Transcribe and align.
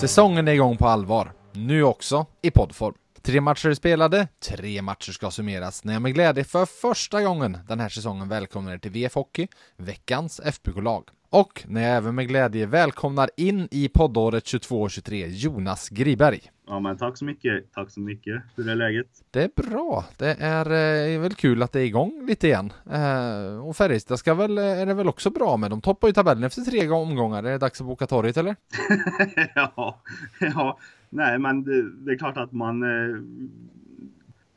Säsongen 0.00 0.48
är 0.48 0.52
igång 0.52 0.76
på 0.76 0.86
allvar, 0.86 1.32
nu 1.52 1.82
också 1.82 2.26
i 2.42 2.50
poddform. 2.50 2.94
Tre 3.22 3.40
matcher 3.40 3.68
är 3.68 3.74
spelade, 3.74 4.28
tre 4.48 4.82
matcher 4.82 5.12
ska 5.12 5.30
summeras 5.30 5.84
när 5.84 5.92
jag 5.92 6.02
med 6.02 6.14
glädje 6.14 6.44
för 6.44 6.66
första 6.66 7.22
gången 7.22 7.58
den 7.68 7.80
här 7.80 7.88
säsongen 7.88 8.28
välkomnar 8.28 8.72
er 8.72 8.78
till 8.78 8.90
VF 8.90 9.14
Hockey, 9.14 9.48
veckans 9.76 10.40
FBK-lag. 10.44 11.04
Och 11.32 11.64
när 11.68 11.82
jag 11.82 11.96
även 11.96 12.14
med 12.14 12.28
glädje 12.28 12.66
välkomnar 12.66 13.30
in 13.36 13.68
i 13.70 13.88
poddåret 13.88 14.44
22-23 14.44 15.26
Jonas 15.26 15.88
Griberg. 15.88 16.40
Ja 16.66 16.80
men 16.80 16.96
tack 16.96 17.18
så 17.18 17.24
mycket, 17.24 17.72
tack 17.72 17.90
så 17.90 18.00
mycket. 18.00 18.42
Hur 18.56 18.68
är 18.68 18.74
läget? 18.74 19.06
Det 19.30 19.42
är 19.42 19.62
bra. 19.62 20.04
Det 20.16 20.36
är, 20.40 20.66
eh, 21.14 21.20
väl 21.20 21.34
kul 21.34 21.62
att 21.62 21.72
det 21.72 21.80
är 21.80 21.84
igång 21.84 22.26
lite 22.26 22.46
igen. 22.46 22.72
Eh, 22.90 23.68
och 23.68 23.76
Färjestad 23.76 24.18
ska 24.18 24.34
väl, 24.34 24.58
eh, 24.58 24.64
är 24.64 24.86
det 24.86 24.94
väl 24.94 25.08
också 25.08 25.30
bra 25.30 25.56
med. 25.56 25.70
De 25.70 25.80
toppar 25.80 26.08
ju 26.08 26.14
tabellen 26.14 26.44
efter 26.44 26.62
tre 26.62 26.88
omgångar. 26.88 27.38
Är 27.38 27.52
det 27.52 27.58
dags 27.58 27.80
att 27.80 27.86
boka 27.86 28.06
torget 28.06 28.36
eller? 28.36 28.56
ja, 29.54 30.02
ja, 30.40 30.78
nej 31.10 31.38
men 31.38 31.64
det, 31.64 32.04
det, 32.04 32.12
är 32.12 32.18
klart 32.18 32.36
att 32.36 32.52
man 32.52 32.82
eh, 32.82 33.16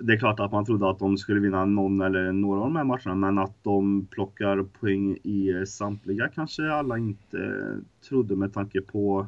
det 0.06 0.14
är 0.14 0.18
klart 0.18 0.40
att 0.40 0.52
man 0.52 0.66
trodde 0.66 0.90
att 0.90 1.00
de 1.00 1.18
skulle 1.18 1.40
vinna 1.40 1.66
någon 1.66 2.02
eller 2.02 2.32
några 2.32 2.60
av 2.60 2.66
de 2.66 2.76
här 2.76 2.84
matcherna, 2.84 3.16
men 3.16 3.38
att 3.38 3.64
de 3.64 4.06
plockar 4.06 4.64
poäng 4.64 5.18
i 5.24 5.66
samtliga 5.68 6.28
kanske 6.28 6.72
alla 6.72 6.98
inte 6.98 7.58
trodde 8.08 8.36
med 8.36 8.54
tanke 8.54 8.82
på 8.82 9.28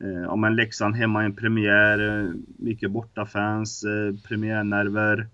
eh, 0.00 0.08
ja, 0.08 0.36
men 0.36 0.56
Leksand 0.56 0.96
hemma 0.96 1.22
i 1.22 1.26
en 1.26 1.36
premiär, 1.36 2.20
eh, 2.20 2.32
mycket 2.56 2.90
bortafans, 2.90 3.84
eh, 3.84 4.14
premiärnerver. 4.28 5.26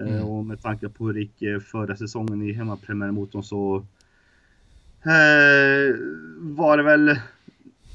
Eh, 0.00 0.16
mm. 0.16 0.24
Och 0.24 0.46
med 0.46 0.62
tanke 0.62 0.88
på 0.88 1.06
hur 1.06 1.14
det 1.14 1.20
gick 1.20 1.62
förra 1.62 1.96
säsongen 1.96 2.42
i 2.42 2.52
hemmapremiären 2.52 3.14
mot 3.14 3.32
dem 3.32 3.42
så 3.42 3.76
eh, 5.02 5.94
var 6.40 6.76
det 6.76 6.82
väl 6.82 7.18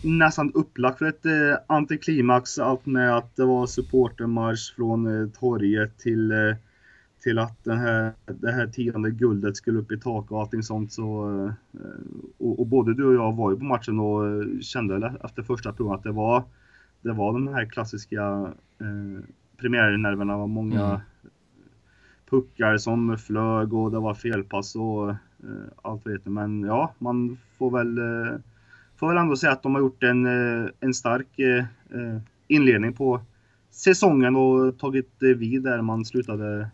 nästan 0.04 0.52
upplagt 0.54 0.98
för 0.98 1.06
ett 1.06 1.26
eh, 1.26 1.58
antiklimax. 1.68 2.60
Allt 2.60 2.86
med 2.86 3.18
att 3.18 3.36
det 3.36 3.46
var 3.46 3.68
supportermarsch 3.68 4.76
från 4.76 5.22
eh, 5.22 5.30
torget 5.30 5.98
till, 5.98 6.32
eh, 6.32 6.56
till 7.24 7.40
att 7.40 7.64
den 7.64 7.78
här, 7.78 8.14
det 8.26 8.52
här 8.52 8.68
tionde 8.68 9.12
guldet 9.12 9.58
skulle 9.58 9.80
upp 9.80 9.92
i 9.92 10.00
tak 10.00 10.32
och 10.32 10.42
allting 10.42 10.64
sånt. 10.64 10.94
Så, 10.94 11.38
eh, 11.74 11.90
och, 12.38 12.60
och, 12.60 12.68
både 12.68 12.94
du 12.94 13.06
och 13.06 13.14
jag 13.14 13.36
var 13.36 13.52
ju 13.52 13.58
på 13.58 13.64
matchen 13.64 14.00
och 14.00 14.28
eh, 14.28 14.60
kände 14.62 15.14
efter 15.24 15.44
första 15.44 15.74
provet 15.74 15.98
att 15.98 16.04
det 16.04 16.12
var, 16.12 16.44
det 17.02 17.12
var 17.12 17.34
de 17.34 17.48
här 17.48 17.66
klassiska 17.66 18.54
eh, 18.80 19.24
premiärnerverna. 19.58 20.38
var 20.38 20.48
många 20.48 20.86
mm. 20.86 21.00
puckar 22.30 22.78
som 22.78 23.18
flög 23.18 23.74
och 23.74 23.92
det 23.92 24.00
var 24.00 24.14
felpass 24.14 24.76
och 24.76 25.10
eh, 25.10 25.16
allt 25.82 26.08
vet 26.08 26.24
du. 26.24 26.30
Men 26.30 26.62
ja, 26.62 26.94
man 27.00 27.38
får 27.58 27.72
väl 27.72 27.98
eh, 27.98 28.40
får 29.00 29.08
väl 29.08 29.18
ändå 29.18 29.36
säga 29.36 29.52
att 29.52 29.64
de 29.64 29.76
har 29.76 29.82
gjort 29.82 30.04
en, 30.04 30.26
eh, 30.26 30.70
en 30.80 30.94
stark 30.94 31.40
eh, 31.40 31.58
eh, 31.58 32.22
inledning 32.48 32.94
på 32.94 33.22
säsongen 33.72 34.36
och 34.36 34.80
tagit 34.80 35.16
vid 35.20 35.64
där 35.64 35.82
man 35.82 36.06
slutade 36.06 36.70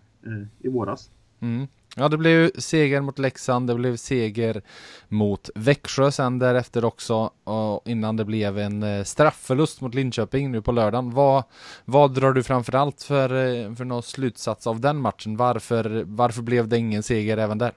i 0.60 0.70
våras. 0.70 1.12
Mm. 1.40 1.68
Ja, 1.96 2.10
det 2.10 2.18
blev 2.18 2.52
seger 2.58 3.02
mot 3.02 3.20
Leksand, 3.20 3.68
det 3.68 3.76
blev 3.76 3.96
seger 3.96 4.62
mot 5.08 5.50
Växjö 5.56 6.12
sen 6.12 6.40
därefter 6.40 6.86
också, 6.86 7.32
och 7.44 7.90
innan 7.90 8.18
det 8.18 8.26
blev 8.26 8.58
en 8.60 9.06
straffförlust 9.06 9.82
mot 9.82 9.96
Linköping 9.96 10.52
nu 10.52 10.62
på 10.62 10.72
lördagen. 10.72 11.12
Vad, 11.12 11.44
vad 11.86 12.14
drar 12.14 12.34
du 12.34 12.44
framförallt 12.44 13.04
för, 13.04 13.30
för 13.76 13.86
någon 13.86 14.04
slutsats 14.04 14.68
av 14.68 14.80
den 14.80 14.98
matchen? 14.98 15.38
Varför, 15.38 16.04
varför 16.06 16.42
blev 16.42 16.68
det 16.68 16.78
ingen 16.78 17.04
seger 17.04 17.38
även 17.38 17.58
där? 17.58 17.72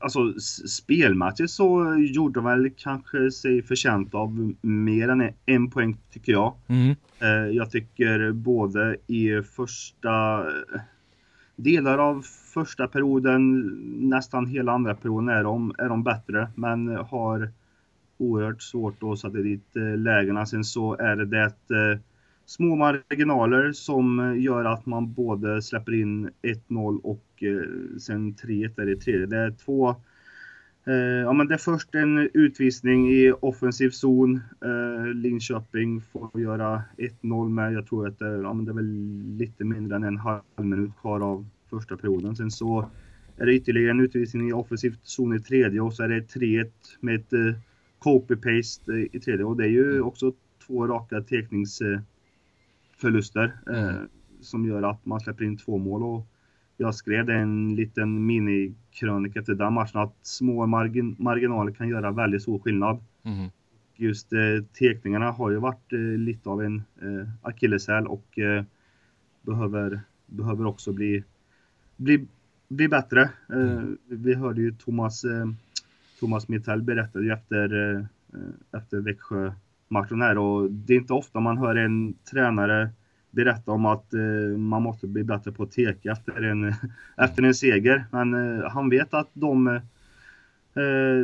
Alltså 0.00 0.40
spelmässigt 0.68 1.50
så 1.50 1.96
gjorde 1.98 2.34
de 2.34 2.44
väl 2.44 2.70
kanske 2.76 3.30
sig 3.30 3.62
förtjänt 3.62 4.14
av 4.14 4.54
mer 4.60 5.08
än 5.08 5.32
en 5.46 5.70
poäng 5.70 5.96
tycker 6.10 6.32
jag. 6.32 6.54
Mm. 6.66 6.96
Eh, 7.18 7.56
jag 7.56 7.70
tycker 7.70 8.32
både 8.32 8.96
i 9.06 9.42
första 9.42 10.46
delar 11.56 11.98
av 11.98 12.22
första 12.54 12.88
perioden, 12.88 13.60
nästan 14.08 14.46
hela 14.46 14.72
andra 14.72 14.94
perioden 14.94 15.28
är 15.28 15.42
de, 15.42 15.74
är 15.78 15.88
de 15.88 16.02
bättre, 16.02 16.48
men 16.54 16.88
har 16.88 17.50
oerhört 18.18 18.62
svårt 18.62 19.02
att 19.02 19.18
sätta 19.18 19.38
dit 19.38 19.76
eh, 19.76 19.98
lägena. 19.98 20.46
Sen 20.46 20.64
så 20.64 20.96
är 20.96 21.16
det 21.16 21.24
det 21.24 21.70
eh, 21.70 21.98
små 22.46 22.76
marginaler 22.76 23.72
som 23.72 24.36
gör 24.40 24.64
att 24.64 24.86
man 24.86 25.12
både 25.12 25.62
släpper 25.62 25.94
in 25.94 26.30
1-0 26.42 27.00
och 27.00 27.24
eh, 27.42 27.98
sen 27.98 28.34
3-1 28.34 28.80
är 28.80 28.86
det 28.86 28.96
tredje. 28.96 29.26
Det 29.26 29.36
är 29.36 29.50
två 29.50 29.88
eh, 30.86 30.94
Ja 31.24 31.32
men 31.32 31.48
det 31.48 31.54
är 31.54 31.58
först 31.58 31.94
en 31.94 32.30
utvisning 32.34 33.10
i 33.10 33.32
offensiv 33.40 33.90
zon. 33.90 34.40
Eh, 34.64 35.06
Linköping 35.14 36.00
får 36.00 36.40
göra 36.40 36.82
1-0 37.22 37.48
med, 37.48 37.72
jag 37.72 37.86
tror 37.86 38.08
att 38.08 38.18
det, 38.18 38.28
ja, 38.28 38.52
men 38.52 38.64
det 38.64 38.72
är 38.72 38.74
väl 38.74 39.36
lite 39.38 39.64
mindre 39.64 39.96
än 39.96 40.04
en 40.04 40.18
halv 40.18 40.42
minut 40.56 40.90
kvar 41.00 41.20
av 41.20 41.46
första 41.70 41.96
perioden. 41.96 42.36
Sen 42.36 42.50
så 42.50 42.90
är 43.36 43.46
det 43.46 43.54
ytterligare 43.54 43.90
en 43.90 44.00
utvisning 44.00 44.48
i 44.48 44.52
offensiv 44.52 44.96
zon 45.02 45.36
i 45.36 45.40
tredje 45.40 45.80
och 45.80 45.94
så 45.94 46.02
är 46.02 46.08
det 46.08 46.20
3-1 46.20 46.70
med 47.00 47.14
ett 47.14 47.32
eh, 47.32 47.54
copy-paste 47.98 49.08
i 49.12 49.20
tredje 49.20 49.44
och 49.44 49.56
det 49.56 49.64
är 49.64 49.68
ju 49.68 49.90
mm. 49.90 50.04
också 50.04 50.32
två 50.66 50.86
raka 50.86 51.20
tekningsförluster 51.20 52.13
eh, 53.02 53.88
mm. 53.88 54.08
som 54.40 54.66
gör 54.66 54.82
att 54.82 55.06
man 55.06 55.20
släpper 55.20 55.44
in 55.44 55.56
två 55.56 55.78
mål 55.78 56.02
och 56.02 56.26
jag 56.76 56.94
skrev 56.94 57.30
en 57.30 57.74
liten 57.74 58.26
minikrönika 58.26 59.40
efter 59.40 59.54
den 59.54 59.72
matchen 59.72 60.00
att 60.00 60.16
små 60.22 60.66
margin 60.66 61.16
marginaler 61.18 61.72
kan 61.72 61.88
göra 61.88 62.10
väldigt 62.10 62.42
stor 62.42 62.58
skillnad. 62.58 63.04
Mm. 63.22 63.50
Just 63.96 64.32
eh, 64.32 64.64
tekningarna 64.78 65.30
har 65.30 65.50
ju 65.50 65.56
varit 65.56 65.92
eh, 65.92 65.98
lite 65.98 66.48
av 66.48 66.62
en 66.62 66.76
eh, 66.76 67.28
akilleshäl 67.42 68.06
och 68.06 68.38
eh, 68.38 68.64
behöver, 69.42 70.00
behöver 70.26 70.66
också 70.66 70.92
bli, 70.92 71.24
bli, 71.96 72.26
bli 72.68 72.88
bättre. 72.88 73.22
Eh, 73.50 73.72
mm. 73.72 73.98
Vi 74.08 74.34
hörde 74.34 74.60
ju 74.60 74.72
Thomas, 74.72 75.24
eh, 75.24 75.46
Thomas 76.20 76.48
Mittell 76.48 76.82
berättade 76.82 77.24
ju 77.24 77.32
efter, 77.32 78.08
efter 78.72 79.00
Växjö-matchen 79.94 80.22
här 80.22 80.38
och 80.38 80.70
det 80.70 80.92
är 80.94 80.98
inte 80.98 81.12
ofta 81.12 81.40
man 81.40 81.58
hör 81.58 81.76
en 81.76 82.14
tränare 82.30 82.90
berätta 83.30 83.72
om 83.72 83.86
att 83.86 84.14
eh, 84.14 84.58
man 84.58 84.82
måste 84.82 85.06
bli 85.06 85.24
bättre 85.24 85.52
på 85.52 85.62
att 85.62 85.72
teka 85.72 86.12
efter 86.12 86.42
en, 86.42 86.74
efter 87.16 87.42
en 87.42 87.54
seger. 87.54 88.04
Men 88.10 88.34
eh, 88.34 88.70
han 88.70 88.90
vet 88.90 89.14
att 89.14 89.30
de 89.32 89.66
eh, 89.66 89.82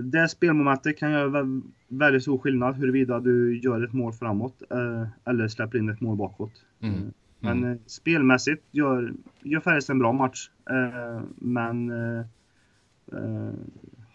det 0.02 0.28
spelmomentet 0.28 0.98
kan 0.98 1.10
göra 1.10 1.46
väldigt 1.88 2.22
stor 2.22 2.38
skillnad 2.38 2.76
huruvida 2.76 3.20
du 3.20 3.58
gör 3.58 3.84
ett 3.84 3.92
mål 3.92 4.12
framåt 4.12 4.62
eh, 4.70 5.06
eller 5.24 5.48
släpper 5.48 5.78
in 5.78 5.88
ett 5.88 6.00
mål 6.00 6.16
bakåt. 6.16 6.52
Mm. 6.80 6.94
Mm. 6.94 7.12
Men 7.40 7.72
eh, 7.72 7.78
spelmässigt 7.86 8.64
gör, 8.70 9.12
gör 9.42 9.60
Färjestad 9.60 9.94
en 9.94 9.98
bra 9.98 10.12
match. 10.12 10.50
Eh, 10.70 11.22
men 11.36 11.92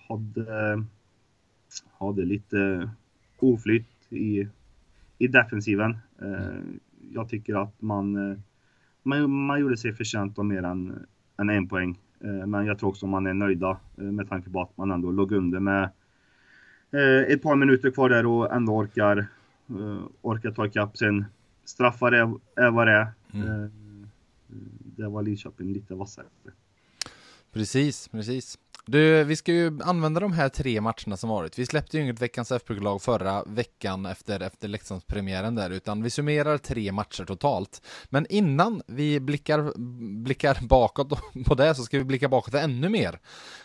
hade, 0.07 0.83
hade 1.99 2.25
lite 2.25 2.89
oflytt 3.39 3.94
i, 4.09 4.47
i 5.17 5.27
defensiven. 5.27 5.97
Mm 6.21 6.79
jag 7.15 7.29
tycker 7.29 7.63
att 7.63 7.81
man, 7.81 8.31
eh, 8.31 8.37
man, 9.03 9.31
man 9.31 9.59
gjorde 9.59 9.77
sig 9.77 9.93
förtjänt 9.93 10.39
av 10.39 10.45
mer 10.45 10.63
än, 10.63 11.05
än 11.37 11.49
en 11.49 11.67
poäng. 11.67 11.99
Eh, 12.19 12.45
men 12.47 12.65
jag 12.65 12.79
tror 12.79 12.89
också 12.89 13.07
man 13.07 13.27
är 13.27 13.33
nöjda 13.33 13.79
eh, 13.97 14.03
med 14.03 14.29
tanke 14.29 14.49
på 14.49 14.61
att 14.61 14.77
man 14.77 14.91
ändå 14.91 15.11
låg 15.11 15.31
under 15.31 15.59
med 15.59 15.89
ett 17.27 17.41
par 17.41 17.55
minuter 17.55 17.91
kvar 17.91 18.09
där 18.09 18.25
och 18.25 18.53
ändå 18.53 18.77
orkar, 18.77 19.27
orkar 20.21 20.51
ta 20.51 20.65
ikapp. 20.65 20.97
Sen 20.97 21.25
straffar 21.65 22.11
är, 22.11 22.33
är 22.55 22.71
vad 22.71 22.87
det 22.87 22.93
är. 22.93 23.07
Mm. 23.33 23.69
Det 24.97 25.07
var 25.07 25.21
Linköping 25.21 25.73
lite 25.73 25.95
vassare. 25.95 26.25
Precis, 27.53 28.07
precis. 28.07 28.59
Du, 28.87 29.23
vi 29.23 29.35
ska 29.35 29.51
ju 29.51 29.79
använda 29.83 30.19
de 30.19 30.33
här 30.33 30.49
tre 30.49 30.81
matcherna 30.81 31.17
som 31.17 31.29
varit. 31.29 31.59
Vi 31.59 31.65
släppte 31.65 31.97
ju 31.97 32.03
inget 32.03 32.21
veckans 32.21 32.51
FBK-lag 32.51 33.01
förra 33.01 33.43
veckan 33.43 34.05
efter, 34.05 34.39
efter 34.39 34.67
Leksandspremiären 34.67 35.55
där, 35.55 35.69
utan 35.69 36.03
vi 36.03 36.09
summerar 36.09 36.57
tre 36.57 36.91
matcher 36.91 37.25
totalt. 37.25 37.81
Men 38.09 38.25
innan 38.29 38.81
vi 38.87 39.19
blickar, 39.19 39.73
blickar 40.23 40.57
bakåt 40.61 41.21
på 41.45 41.55
det 41.55 41.75
så 41.75 41.83
ska 41.83 41.97
vi 41.97 42.03
blicka 42.03 42.29
bakåt 42.29 42.53
ännu 42.53 42.89
mer. 42.89 43.19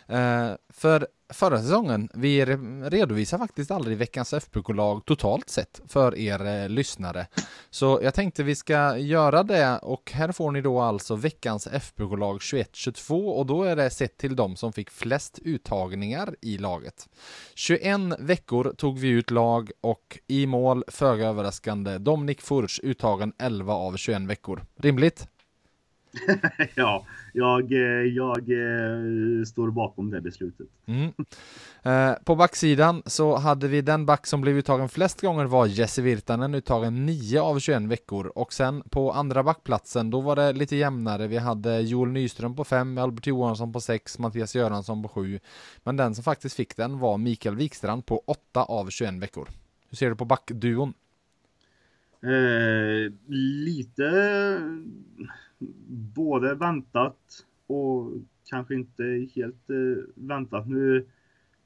Eh, 0.07 0.51
för 0.73 1.07
förra 1.33 1.61
säsongen. 1.61 2.09
Vi 2.13 2.45
redovisar 2.89 3.37
faktiskt 3.37 3.71
aldrig 3.71 3.97
veckans 3.97 4.33
FBK-lag 4.33 5.05
totalt 5.05 5.49
sett 5.49 5.81
för 5.87 6.17
er 6.17 6.45
eh, 6.45 6.69
lyssnare. 6.69 7.27
Så 7.69 7.99
jag 8.03 8.13
tänkte 8.13 8.43
vi 8.43 8.55
ska 8.55 8.97
göra 8.97 9.43
det 9.43 9.79
och 9.81 10.11
här 10.11 10.31
får 10.31 10.51
ni 10.51 10.61
då 10.61 10.81
alltså 10.81 11.15
veckans 11.15 11.67
FBK-lag 11.67 12.37
21-22 12.37 13.29
och 13.31 13.45
då 13.45 13.63
är 13.63 13.75
det 13.75 13.89
sett 13.89 14.17
till 14.17 14.35
de 14.35 14.55
som 14.55 14.73
fick 14.73 14.89
flest 14.89 15.39
uttagningar 15.39 16.35
i 16.41 16.57
laget. 16.57 17.09
21 17.55 17.99
veckor 18.19 18.73
tog 18.77 18.99
vi 18.99 19.07
ut 19.07 19.31
lag 19.31 19.71
och 19.81 20.19
i 20.27 20.45
mål, 20.45 20.83
föga 20.87 21.27
överraskande, 21.27 21.97
Dominik 21.97 22.41
Furch 22.41 22.79
uttagen 22.83 23.33
11 23.39 23.73
av 23.73 23.97
21 23.97 24.21
veckor. 24.21 24.61
Rimligt? 24.79 25.27
ja, 26.75 27.05
jag, 27.33 27.71
eh, 27.71 28.05
jag 28.07 28.37
eh, 28.37 29.43
står 29.45 29.71
bakom 29.71 30.11
det 30.11 30.21
beslutet. 30.21 30.67
Mm. 30.85 31.11
Eh, 31.83 32.13
på 32.23 32.35
backsidan 32.35 33.03
så 33.05 33.37
hade 33.37 33.67
vi 33.67 33.81
den 33.81 34.05
back 34.05 34.27
som 34.27 34.41
blev 34.41 34.57
uttagen 34.57 34.89
flest 34.89 35.21
gånger 35.21 35.45
var 35.45 35.65
Jesse 35.65 36.01
Virtanen, 36.01 36.55
uttagen 36.55 37.05
9 37.05 37.41
av 37.41 37.59
21 37.59 37.81
veckor. 37.81 38.25
Och 38.35 38.53
sen 38.53 38.83
på 38.89 39.11
andra 39.11 39.43
backplatsen, 39.43 40.09
då 40.09 40.21
var 40.21 40.35
det 40.35 40.53
lite 40.53 40.75
jämnare. 40.75 41.27
Vi 41.27 41.37
hade 41.37 41.81
Joel 41.81 42.09
Nyström 42.09 42.55
på 42.55 42.63
5, 42.63 42.97
Albert 42.97 43.27
Johansson 43.27 43.73
på 43.73 43.81
6, 43.81 44.19
Mattias 44.19 44.55
Göransson 44.55 45.03
på 45.03 45.09
7. 45.09 45.39
Men 45.83 45.97
den 45.97 46.15
som 46.15 46.23
faktiskt 46.23 46.55
fick 46.55 46.77
den 46.77 46.99
var 46.99 47.17
Mikael 47.17 47.55
Wikstrand 47.55 48.05
på 48.05 48.23
8 48.25 48.63
av 48.63 48.89
21 48.89 49.13
veckor. 49.13 49.49
Hur 49.89 49.95
ser 49.95 50.09
du 50.09 50.15
på 50.15 50.25
backduon? 50.25 50.93
Eh, 52.23 53.11
lite 53.27 54.03
både 56.15 56.55
väntat 56.55 57.45
och 57.67 58.11
kanske 58.49 58.75
inte 58.75 59.27
helt 59.35 59.69
eh, 59.69 60.03
väntat. 60.15 60.67
Nu, 60.67 61.05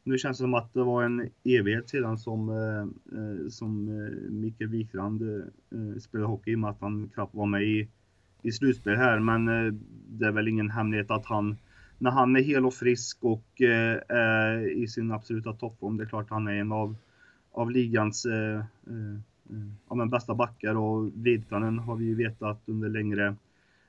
nu 0.03 0.17
känns 0.17 0.37
det 0.37 0.41
som 0.41 0.53
att 0.53 0.73
det 0.73 0.83
var 0.83 1.03
en 1.03 1.29
evighet 1.43 1.89
sedan 1.89 2.17
som, 2.17 2.49
eh, 2.49 2.81
eh 3.19 3.47
som 3.49 3.87
eh, 3.87 4.31
Mikael 4.31 4.69
Wikrand 4.69 5.21
eh, 5.21 5.45
eh, 5.79 5.99
spelade 5.99 6.27
hockey 6.27 6.51
i 6.51 6.55
och 6.55 6.59
med 6.59 6.69
att 6.69 6.81
han 6.81 7.09
knappt 7.13 7.35
var 7.35 7.45
med 7.45 7.63
i, 7.63 7.87
i 8.41 8.51
slutspel 8.51 8.95
här. 8.95 9.19
Men 9.19 9.47
eh, 9.47 9.73
det 10.09 10.25
är 10.25 10.31
väl 10.31 10.47
ingen 10.47 10.69
hemlighet 10.69 11.11
att 11.11 11.25
han, 11.25 11.57
när 11.97 12.11
han 12.11 12.35
är 12.35 12.41
hel 12.41 12.65
och 12.65 12.73
frisk 12.73 13.17
och 13.21 13.61
eh, 13.61 14.01
är 14.09 14.77
i 14.77 14.87
sin 14.87 15.11
absoluta 15.11 15.53
toppform, 15.53 15.97
det 15.97 16.03
är 16.03 16.07
klart 16.07 16.29
han 16.29 16.47
är 16.47 16.55
en 16.55 16.71
av, 16.71 16.95
av 17.51 17.71
ligans 17.71 18.25
eh, 18.25 18.63
ja, 19.89 19.95
men 19.95 20.09
bästa 20.09 20.35
backar 20.35 20.75
och 20.75 21.11
Virtanen 21.15 21.79
har 21.79 21.95
vi 21.95 22.05
ju 22.05 22.15
vetat 22.15 22.61
under 22.65 22.89
längre 22.89 23.35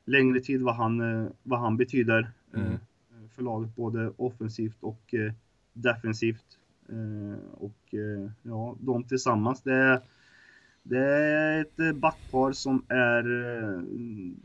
längre 0.07 0.41
tid 0.41 0.63
vad 0.63 0.75
han, 0.75 1.01
eh, 1.01 1.31
vad 1.43 1.61
han 1.61 1.77
betyder 1.77 2.31
eh, 2.55 2.61
mm. 2.61 2.79
för 3.35 3.43
laget 3.43 3.77
både 3.77 4.13
offensivt 4.17 4.77
och 4.81 5.15
eh, 5.15 5.33
defensivt. 5.73 6.59
Och 7.53 7.95
ja, 8.43 8.77
de 8.81 9.05
tillsammans, 9.05 9.63
det 9.63 9.75
är, 9.75 10.01
det 10.83 10.99
är 10.99 11.61
ett 11.61 11.97
backpar 11.97 12.53
som 12.53 12.85
är, 12.89 13.25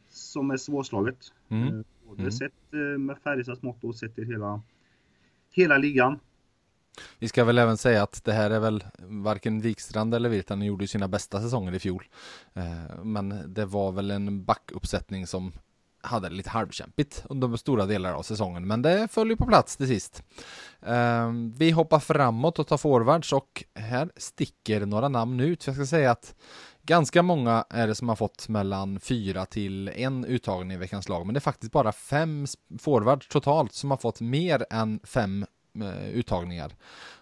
som 0.09 0.51
är 0.51 0.57
svårslaget. 0.57 1.33
Mm. 1.49 1.83
Både 2.07 2.21
mm. 2.21 2.31
sett 2.31 2.71
med 2.99 3.17
Färjestads 3.23 3.61
mått 3.61 3.83
och 3.83 3.95
sett 3.95 4.15
till 4.15 4.25
hela, 4.25 4.61
hela 5.51 5.77
ligan. 5.77 6.19
Vi 7.19 7.27
ska 7.27 7.43
väl 7.43 7.57
även 7.57 7.77
säga 7.77 8.03
att 8.03 8.23
det 8.23 8.33
här 8.33 8.49
är 8.49 8.59
väl 8.59 8.83
varken 8.99 9.61
Wikstrand 9.61 10.15
eller 10.15 10.29
Virtanen 10.29 10.67
gjorde 10.67 10.87
sina 10.87 11.07
bästa 11.07 11.41
säsonger 11.41 11.73
i 11.73 11.79
fjol. 11.79 12.07
Eh, 12.53 13.03
men 13.03 13.53
det 13.53 13.65
var 13.65 13.91
väl 13.91 14.11
en 14.11 14.45
backuppsättning 14.45 15.27
som 15.27 15.53
hade 16.03 16.29
det 16.29 16.35
lite 16.35 16.49
halvkämpigt 16.49 17.23
under 17.29 17.57
stora 17.57 17.85
delar 17.85 18.13
av 18.13 18.23
säsongen, 18.23 18.67
men 18.67 18.81
det 18.81 19.07
föll 19.11 19.29
ju 19.29 19.35
på 19.35 19.45
plats 19.45 19.77
till 19.77 19.87
sist. 19.87 20.23
Eh, 20.81 21.31
vi 21.57 21.71
hoppar 21.71 21.99
framåt 21.99 22.59
och 22.59 22.67
tar 22.67 22.77
forwards 22.77 23.33
och 23.33 23.63
här 23.75 24.09
sticker 24.17 24.85
några 24.85 25.07
namn 25.07 25.39
ut. 25.39 25.67
Jag 25.67 25.75
ska 25.75 25.85
säga 25.85 26.11
att 26.11 26.35
Ganska 26.83 27.23
många 27.23 27.65
är 27.69 27.87
det 27.87 27.95
som 27.95 28.09
har 28.09 28.15
fått 28.15 28.49
mellan 28.49 28.99
fyra 28.99 29.45
till 29.45 29.87
en 29.87 30.25
uttagning 30.25 30.71
i 30.71 30.77
veckans 30.77 31.09
lag, 31.09 31.25
men 31.25 31.33
det 31.33 31.37
är 31.37 31.41
faktiskt 31.41 31.71
bara 31.71 31.91
fem 31.91 32.45
forwards 32.79 33.27
totalt 33.27 33.73
som 33.73 33.91
har 33.91 33.97
fått 33.97 34.21
mer 34.21 34.65
än 34.69 34.99
fem 35.03 35.45
Eh, 35.79 36.09
uttagningar. 36.09 36.71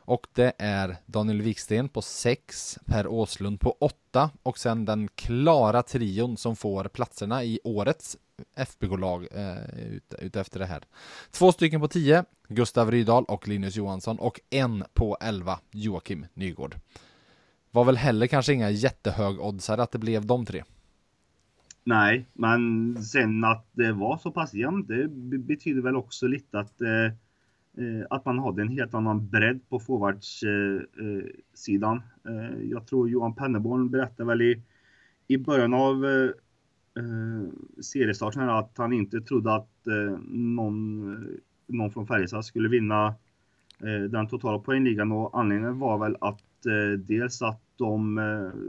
Och 0.06 0.28
det 0.34 0.54
är 0.58 0.96
Daniel 1.06 1.42
Wiksten 1.42 1.90
på 1.90 2.02
6, 2.02 2.80
Per 2.86 3.08
Åslund 3.08 3.60
på 3.60 3.78
8 3.80 4.30
och 4.44 4.58
sen 4.58 4.86
den 4.86 5.08
klara 5.16 5.84
trion 5.84 6.38
som 6.38 6.56
får 6.56 6.84
platserna 6.84 7.44
i 7.44 7.60
årets 7.64 8.18
FBK-lag 8.56 9.28
eh, 9.32 9.94
ut, 9.94 10.14
ut, 10.20 10.36
efter 10.36 10.60
det 10.60 10.66
här. 10.66 10.84
Två 11.32 11.52
stycken 11.52 11.82
på 11.82 11.88
10, 11.88 12.24
Gustav 12.48 12.92
Rydahl 12.92 13.24
och 13.24 13.48
Linus 13.48 13.76
Johansson 13.76 14.20
och 14.20 14.40
en 14.50 14.84
på 14.94 15.18
11, 15.22 15.60
Joakim 15.72 16.26
Nygård. 16.34 16.76
Var 17.72 17.84
väl 17.84 17.98
heller 17.98 18.28
kanske 18.28 18.54
inga 18.54 18.70
jättehög 18.70 19.40
oddsare 19.40 19.84
att 19.84 19.92
det 19.92 20.00
blev 20.00 20.26
de 20.26 20.46
tre. 20.46 20.64
Nej, 21.84 22.26
men 22.34 23.04
sen 23.04 23.44
att 23.44 23.68
det 23.72 23.92
var 23.92 24.18
så 24.18 24.32
pass 24.32 24.54
jämnt, 24.54 24.88
det 24.88 25.08
betyder 25.38 25.82
väl 25.82 25.96
också 25.96 26.28
lite 26.28 26.60
att 26.60 26.82
eh, 26.82 26.88
Eh, 26.88 27.12
Eh, 27.80 28.06
att 28.10 28.26
man 28.26 28.40
hade 28.40 28.62
en 28.62 28.70
helt 28.70 28.94
annan 28.94 29.30
bredd 29.30 29.70
på 29.70 29.80
forwardssidan. 29.80 32.02
Eh, 32.26 32.36
eh, 32.36 32.62
jag 32.62 32.88
tror 32.88 33.10
Johan 33.10 33.36
Penneborn 33.36 33.90
berättade 33.90 34.28
väl 34.28 34.42
i, 34.42 34.62
i 35.28 35.38
början 35.38 35.74
av 35.74 36.06
seriestarten 37.82 38.50
att 38.50 38.78
han 38.78 38.94
inte 38.94 39.22
trodde 39.22 39.54
att 39.54 39.70
någon, 40.28 41.40
någon 41.68 41.92
från 41.92 42.08
Färjestad 42.08 42.46
skulle 42.46 42.70
vinna 42.70 43.16
den 44.10 44.28
totala 44.28 44.60
poängligan 44.60 45.12
och 45.12 45.40
anledningen 45.40 45.80
var 45.80 45.98
väl 45.98 46.18
att 46.22 46.44
dels 46.98 47.42
att 47.42 47.62
de 47.78 48.20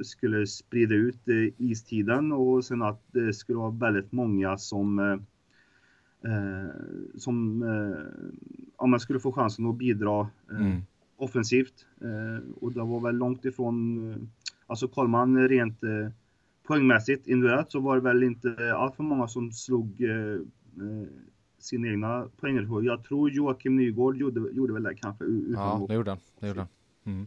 skulle 0.05 0.47
sprida 0.47 0.95
ut 0.95 1.21
istiden 1.57 2.33
och 2.33 2.65
sen 2.65 2.83
att 2.83 3.03
det 3.13 3.33
skulle 3.33 3.59
vara 3.59 3.71
väldigt 3.71 4.13
många 4.13 4.59
som 4.59 4.99
eh, 4.99 5.17
som 7.15 7.63
eh, 7.63 8.31
om 8.77 8.91
man 8.91 9.01
skulle 9.01 9.21
få 9.21 9.33
chansen 9.33 9.67
att 9.67 9.77
bidra 9.77 10.29
eh, 10.51 10.61
mm. 10.61 10.83
offensivt. 11.17 11.87
Eh, 12.01 12.49
och 12.61 12.73
det 12.73 12.81
var 12.81 13.01
väl 13.01 13.17
långt 13.17 13.45
ifrån, 13.45 14.11
eh, 14.11 14.17
alltså 14.67 14.89
kollar 14.89 15.09
man 15.09 15.49
rent 15.49 15.83
eh, 15.83 16.09
poängmässigt 16.67 17.27
individuellt 17.27 17.73
så 17.73 17.81
var 17.81 17.97
det 17.97 18.03
väl 18.03 18.23
inte 18.23 18.75
allt 18.77 18.97
för 18.97 19.03
många 19.03 19.29
som 19.29 19.53
slog 19.53 20.03
sina 21.59 21.89
egna 21.89 22.29
poängrekord. 22.41 22.85
Jag 22.85 23.05
tror 23.05 23.31
Joakim 23.31 23.77
Nygård 23.77 24.17
gjorde, 24.17 24.51
gjorde 24.53 24.73
väl 24.73 24.83
det 24.83 24.95
kanske. 24.95 25.25
Utan 25.25 25.81
ja, 25.81 25.87
det 25.89 25.95
gjorde 25.95 26.11
han. 26.11 26.21
Det 26.41 26.49
gjorde 26.49 26.61
han. 26.61 26.69
Mm. 27.05 27.27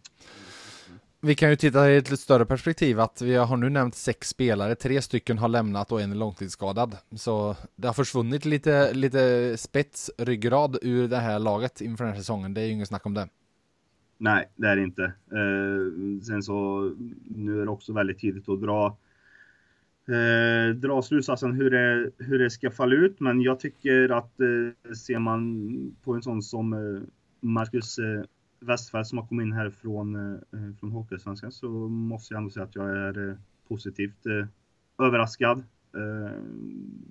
Vi 1.26 1.36
kan 1.36 1.50
ju 1.50 1.56
titta 1.56 1.92
i 1.92 1.98
ett 1.98 2.10
lite 2.10 2.24
större 2.24 2.46
perspektiv 2.46 3.00
att 3.00 3.22
vi 3.22 3.36
har 3.36 3.58
nu 3.58 3.70
nämnt 3.70 3.96
sex 3.96 4.30
spelare, 4.30 4.76
tre 4.76 5.02
stycken 5.02 5.38
har 5.38 5.48
lämnat 5.48 5.92
och 5.92 6.02
en 6.02 6.12
är 6.12 6.16
långtidsskadad. 6.16 6.98
Så 7.16 7.56
det 7.76 7.88
har 7.88 7.94
försvunnit 7.94 8.46
lite, 8.46 8.94
lite 8.94 9.58
spets, 9.58 10.12
ryggrad 10.18 10.78
ur 10.82 11.08
det 11.08 11.18
här 11.18 11.40
laget 11.40 11.82
inför 11.82 12.04
den 12.04 12.14
här 12.14 12.20
säsongen. 12.20 12.54
Det 12.54 12.62
är 12.62 12.66
ju 12.66 12.72
inget 12.72 12.88
snack 12.88 13.06
om 13.06 13.14
det. 13.14 13.30
Nej, 14.18 14.50
det 14.56 14.68
är 14.68 14.76
det 14.76 14.84
inte. 14.84 15.04
Eh, 15.04 16.22
sen 16.28 16.44
så, 16.44 16.82
nu 17.36 17.62
är 17.62 17.66
det 17.66 17.72
också 17.72 17.94
väldigt 17.94 18.20
tidigt 18.20 18.50
att 18.50 18.62
dra 18.62 18.98
eh, 20.08 20.76
dra 20.76 21.02
slutsatsen 21.02 21.54
hur 21.54 21.70
det, 21.70 22.12
hur 22.18 22.40
det 22.40 22.50
ska 22.50 22.72
falla 22.72 22.96
ut. 22.96 23.20
Men 23.20 23.42
jag 23.42 23.60
tycker 23.60 24.10
att 24.10 24.40
eh, 24.40 24.94
ser 24.94 25.20
man 25.20 25.96
på 26.04 26.14
en 26.14 26.22
sån 26.22 26.42
som 26.42 26.74
eh, 26.74 27.02
Marcus 27.42 27.98
eh, 28.00 28.24
Westfall 28.64 29.06
som 29.06 29.18
har 29.18 29.28
kommit 29.28 29.44
in 29.44 29.54
här 29.54 29.70
från, 29.70 30.36
eh, 30.36 30.76
från 30.80 30.92
Hockeysvenskan 30.92 31.52
så 31.52 31.70
måste 31.88 32.34
jag 32.34 32.40
ändå 32.40 32.50
säga 32.50 32.64
att 32.64 32.76
jag 32.76 32.90
är 32.90 33.30
eh, 33.30 33.36
positivt 33.68 34.26
eh, 34.26 35.06
överraskad. 35.06 35.64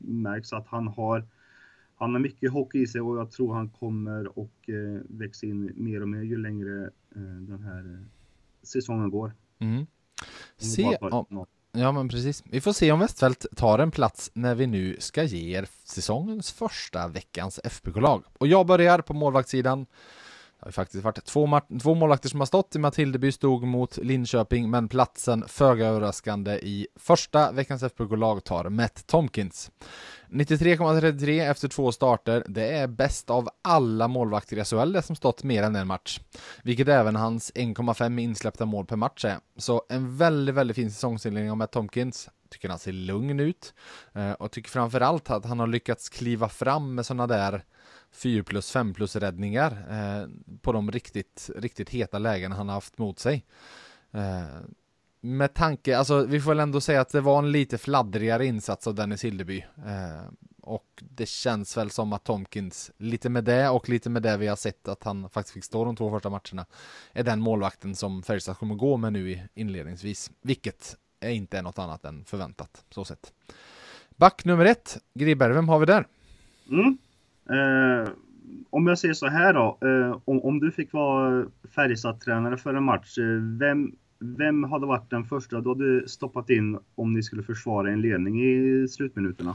Märks 0.00 0.52
att 0.52 0.66
han 0.66 0.88
har 0.88 1.24
han 1.94 2.12
har 2.12 2.20
mycket 2.20 2.52
hockey 2.52 2.82
i 2.82 2.86
sig 2.86 3.00
och 3.00 3.18
jag 3.18 3.30
tror 3.30 3.54
han 3.54 3.68
kommer 3.68 4.38
och 4.38 4.70
växa 5.08 5.46
in 5.46 5.72
mer 5.76 6.02
och 6.02 6.08
mer 6.08 6.22
ju 6.22 6.36
längre 6.36 6.90
den 7.48 7.62
här 7.62 8.04
säsongen 8.62 9.10
går. 9.10 9.32
Mm. 9.58 9.86
Se, 10.56 10.96
om, 11.00 11.46
ja 11.72 11.92
men 11.92 12.08
precis. 12.08 12.44
Vi 12.46 12.60
får 12.60 12.72
se 12.72 12.92
om 12.92 13.00
Westfält 13.00 13.46
tar 13.56 13.78
en 13.78 13.90
plats 13.90 14.30
när 14.34 14.54
vi 14.54 14.66
nu 14.66 14.96
ska 14.98 15.22
ge 15.22 15.58
er 15.58 15.68
säsongens 15.84 16.52
första 16.52 17.08
veckans 17.08 17.60
FBK-lag. 17.64 18.24
Och 18.38 18.46
jag 18.46 18.66
börjar 18.66 18.98
på 18.98 19.14
målvaktssidan. 19.14 19.86
Det 20.62 20.66
har 20.66 20.72
faktiskt 20.72 21.04
varit 21.04 21.24
två, 21.24 21.60
två 21.82 21.94
målvakter 21.94 22.28
som 22.28 22.40
har 22.40 22.46
stått. 22.46 22.74
Matildeby 22.74 23.32
stod 23.32 23.62
mot 23.62 23.96
Linköping, 23.96 24.70
men 24.70 24.88
platsen 24.88 25.44
föga 25.48 25.86
överraskande 25.86 26.52
i 26.52 26.86
första 26.96 27.52
veckans 27.52 27.82
FBK-lag 27.82 28.44
tar 28.44 28.68
Matt 28.68 29.06
Tomkins. 29.06 29.70
93,33 30.28 31.50
efter 31.50 31.68
två 31.68 31.92
starter. 31.92 32.44
Det 32.48 32.68
är 32.68 32.86
bäst 32.86 33.30
av 33.30 33.48
alla 33.62 34.08
målvakter 34.08 34.58
i 34.58 34.64
SHL 34.64 34.92
det 34.92 35.02
som 35.02 35.16
stått 35.16 35.42
mer 35.42 35.62
än 35.62 35.76
en 35.76 35.86
match. 35.86 36.20
Vilket 36.62 36.88
även 36.88 37.16
hans 37.16 37.52
1,5 37.52 38.20
insläppta 38.20 38.66
mål 38.66 38.86
per 38.86 38.96
match 38.96 39.24
är. 39.24 39.38
Så 39.56 39.82
en 39.88 40.16
väldigt, 40.16 40.54
väldigt 40.54 40.74
fin 40.74 40.90
säsongsinledning 40.90 41.50
av 41.50 41.56
Matt 41.56 41.72
Tomkins. 41.72 42.28
Tycker 42.50 42.68
han 42.68 42.78
ser 42.78 42.92
lugn 42.92 43.40
ut. 43.40 43.74
Eh, 44.14 44.32
och 44.32 44.50
tycker 44.50 44.70
framförallt 44.70 45.30
att 45.30 45.44
han 45.44 45.60
har 45.60 45.66
lyckats 45.66 46.08
kliva 46.08 46.48
fram 46.48 46.94
med 46.94 47.06
sådana 47.06 47.26
där 47.26 47.64
4 48.12 48.44
plus 48.44 48.70
5 48.70 48.94
plus 48.94 49.16
räddningar 49.16 49.86
eh, 49.90 50.28
på 50.60 50.72
de 50.72 50.90
riktigt, 50.90 51.50
riktigt 51.56 51.90
heta 51.90 52.18
lägen 52.18 52.52
han 52.52 52.68
har 52.68 52.74
haft 52.74 52.98
mot 52.98 53.18
sig. 53.18 53.44
Eh, 54.10 54.44
med 55.20 55.54
tanke, 55.54 55.98
alltså 55.98 56.24
vi 56.24 56.40
får 56.40 56.50
väl 56.50 56.60
ändå 56.60 56.80
säga 56.80 57.00
att 57.00 57.08
det 57.08 57.20
var 57.20 57.38
en 57.38 57.52
lite 57.52 57.78
fladdrigare 57.78 58.46
insats 58.46 58.86
av 58.86 58.94
Dennis 58.94 59.24
Hildeby. 59.24 59.64
Eh, 59.86 60.32
och 60.62 61.02
det 61.10 61.26
känns 61.26 61.76
väl 61.76 61.90
som 61.90 62.12
att 62.12 62.24
Tomkins, 62.24 62.90
lite 62.96 63.28
med 63.28 63.44
det 63.44 63.68
och 63.68 63.88
lite 63.88 64.10
med 64.10 64.22
det 64.22 64.36
vi 64.36 64.46
har 64.46 64.56
sett 64.56 64.88
att 64.88 65.02
han 65.02 65.30
faktiskt 65.30 65.54
fick 65.54 65.64
stå 65.64 65.84
de 65.84 65.96
två 65.96 66.10
första 66.10 66.30
matcherna, 66.30 66.66
är 67.12 67.22
den 67.22 67.40
målvakten 67.40 67.94
som 67.94 68.22
Färjestad 68.22 68.58
kommer 68.58 68.74
gå 68.74 68.96
med 68.96 69.12
nu 69.12 69.48
inledningsvis. 69.54 70.30
Vilket 70.40 70.96
är 71.20 71.30
inte 71.30 71.58
är 71.58 71.62
något 71.62 71.78
annat 71.78 72.04
än 72.04 72.24
förväntat, 72.24 72.84
så 72.90 73.04
sett. 73.04 73.32
Back 74.16 74.44
nummer 74.44 74.64
ett, 74.64 74.98
Griberg, 75.14 75.52
vem 75.52 75.68
har 75.68 75.78
vi 75.78 75.86
där? 75.86 76.06
Mm. 76.68 76.98
Eh, 77.50 78.12
om 78.70 78.86
jag 78.86 78.98
säger 78.98 79.14
så 79.14 79.26
här 79.26 79.54
då, 79.54 79.78
eh, 79.80 80.18
om, 80.24 80.40
om 80.44 80.60
du 80.60 80.70
fick 80.70 80.92
vara 80.92 81.46
Färjestad-tränare 81.74 82.56
för 82.56 82.74
en 82.74 82.84
match, 82.84 83.18
eh, 83.18 83.58
vem, 83.58 83.92
vem 84.18 84.64
hade 84.64 84.86
varit 84.86 85.10
den 85.10 85.24
första 85.24 85.60
du 85.60 85.68
hade 85.68 86.08
stoppat 86.08 86.50
in 86.50 86.78
om 86.94 87.12
ni 87.12 87.22
skulle 87.22 87.42
försvara 87.42 87.90
en 87.90 88.00
ledning 88.00 88.42
i 88.42 88.88
slutminuterna? 88.88 89.54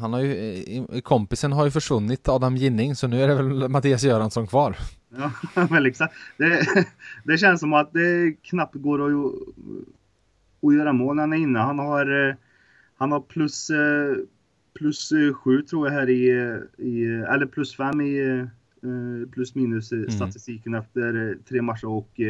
Han 0.00 0.12
har 0.12 0.20
ju, 0.20 1.02
kompisen 1.02 1.52
har 1.52 1.64
ju 1.64 1.70
försvunnit, 1.70 2.28
Adam 2.28 2.56
Ginning, 2.56 2.94
så 2.94 3.06
nu 3.06 3.22
är 3.22 3.28
det 3.28 3.34
väl 3.34 3.68
Mattias 3.68 4.02
Göransson 4.02 4.46
kvar. 4.46 4.76
Ja, 5.16 5.32
men 5.70 5.86
exakt. 5.86 6.14
Det, 6.36 6.66
det 7.24 7.38
känns 7.38 7.60
som 7.60 7.72
att 7.72 7.92
det 7.92 8.32
knappt 8.42 8.74
går 8.74 9.06
att, 9.06 9.32
att 10.62 10.74
göra 10.74 10.92
mål 10.92 11.16
när 11.16 11.22
han 11.22 11.32
är 11.32 11.36
inne. 11.36 11.58
Han 11.58 11.78
har, 11.78 12.36
han 12.96 13.12
har 13.12 13.20
plus, 13.20 13.70
plus 14.78 15.12
sju 15.34 15.62
tror 15.62 15.86
jag 15.86 15.94
här 15.94 16.08
i, 16.08 16.28
i 16.78 17.04
eller 17.04 17.46
plus 17.46 17.76
fem 17.76 18.00
i 18.00 18.46
plus 19.32 19.54
minus 19.54 19.92
mm. 19.92 20.10
statistiken 20.10 20.74
efter 20.74 21.38
tre 21.48 21.62
matcher 21.62 21.88
och 21.88 22.20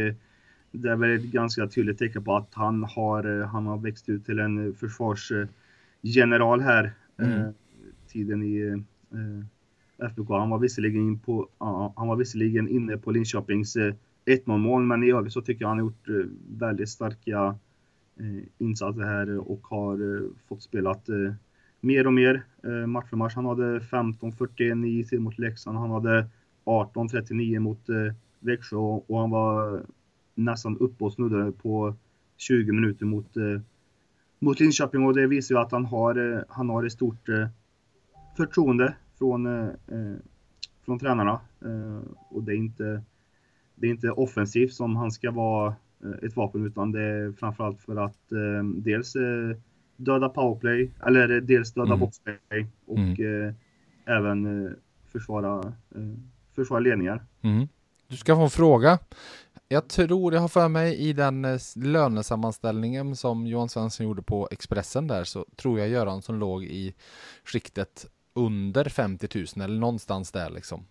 det 0.72 0.88
är 0.90 0.96
väl 0.96 1.16
ett 1.16 1.24
ganska 1.24 1.66
tydligt 1.66 1.98
tecken 1.98 2.24
på 2.24 2.36
att 2.36 2.54
han 2.54 2.84
har, 2.84 3.42
han 3.44 3.66
har 3.66 3.78
växt 3.78 4.08
ut 4.08 4.26
till 4.26 4.38
en 4.38 4.74
försvarsgeneral 4.74 6.60
här 6.60 6.92
mm. 7.18 7.32
Eh, 7.32 7.48
tiden 8.08 8.42
i 8.42 8.58
eh, 9.12 10.06
FBK. 10.10 10.28
Han 10.28 10.50
var 10.50 10.58
visserligen, 10.58 11.18
på, 11.18 11.48
han 11.96 12.08
var 12.08 12.16
visserligen 12.16 12.68
inne 12.68 12.96
på 12.96 13.10
Linköpings 13.10 13.76
1-0 13.76 13.94
eh, 14.26 14.56
mål, 14.56 14.82
men 14.82 15.04
i 15.04 15.10
övrigt 15.10 15.32
så 15.32 15.42
tycker 15.42 15.62
jag 15.62 15.68
han 15.68 15.78
har 15.78 15.84
gjort 15.84 16.08
väldigt 16.48 16.88
starka 16.88 17.58
insatser 18.58 19.02
här 19.02 19.38
och 19.38 19.66
har 19.66 20.22
fått 20.48 20.62
spelat 20.62 21.08
mer 21.80 22.06
och 22.06 22.12
mer 22.12 22.42
eh, 22.64 22.86
match 22.86 23.10
för 23.10 23.16
match. 23.16 23.34
Han 23.34 23.46
hade 23.46 23.78
15-41 23.78 24.86
i 24.86 25.04
tid 25.04 25.20
mot 25.20 25.38
Leksand. 25.38 25.78
Han 25.78 25.90
hade 25.90 26.26
18-39 26.64 27.58
mot 27.58 27.88
eh, 27.88 28.14
Växjö 28.40 28.76
och 28.76 29.20
han 29.20 29.30
var 29.30 29.82
nästan 30.34 30.78
uppe 30.78 31.04
och 31.04 31.12
snuddade 31.12 31.52
på 31.52 31.94
20 32.36 32.72
minuter 32.72 33.06
mot 33.06 33.36
eh, 33.36 33.60
mot 34.38 34.60
Linköping 34.60 35.06
och 35.06 35.14
det 35.14 35.26
visar 35.26 35.54
ju 35.54 35.60
att 35.60 35.72
han 35.72 35.84
har, 35.84 36.34
eh, 36.34 36.42
han 36.48 36.68
har 36.68 36.84
ett 36.84 36.92
stort 36.92 37.28
eh, 37.28 37.48
förtroende 38.36 38.94
från, 39.18 39.46
eh, 39.46 40.14
från 40.84 40.98
tränarna. 40.98 41.40
Och 42.30 42.42
det 42.42 42.52
är, 42.52 42.56
inte, 42.56 43.02
det 43.74 43.86
är 43.86 43.90
inte 43.90 44.10
offensivt 44.10 44.72
som 44.72 44.96
han 44.96 45.10
ska 45.10 45.30
vara 45.30 45.74
ett 46.22 46.36
vapen 46.36 46.66
utan 46.66 46.92
det 46.92 47.02
är 47.02 47.32
framförallt 47.32 47.80
för 47.80 47.96
att 47.96 48.18
dels 48.74 49.16
döda 49.98 50.28
powerplay 50.28 50.90
eller 51.06 51.40
dels 51.40 51.72
döda 51.72 51.86
mm. 51.86 52.00
boxplay 52.00 52.66
och 52.86 52.98
mm. 52.98 53.54
även 54.04 54.76
försvara, 55.12 55.72
försvara 56.54 56.80
ledningar. 56.80 57.24
Mm. 57.42 57.68
Du 58.08 58.16
ska 58.16 58.36
få 58.36 58.42
en 58.42 58.50
fråga. 58.50 58.98
Jag 59.68 59.88
tror, 59.88 60.34
jag 60.34 60.40
har 60.40 60.48
för 60.48 60.68
mig 60.68 60.96
i 60.96 61.12
den 61.12 61.44
eh, 61.44 61.58
lönesammanställningen 61.76 63.16
som 63.16 63.46
Johan 63.46 63.68
Svensson 63.68 64.06
gjorde 64.06 64.22
på 64.22 64.48
Expressen 64.50 65.06
där 65.06 65.24
så 65.24 65.46
tror 65.56 65.78
jag 65.78 65.88
Göransson 65.88 66.38
låg 66.38 66.64
i 66.64 66.94
skiktet 67.44 68.06
under 68.34 68.84
50 68.84 69.28
000 69.34 69.64
eller 69.64 69.80
någonstans 69.80 70.32
där 70.32 70.50
liksom. 70.50 70.86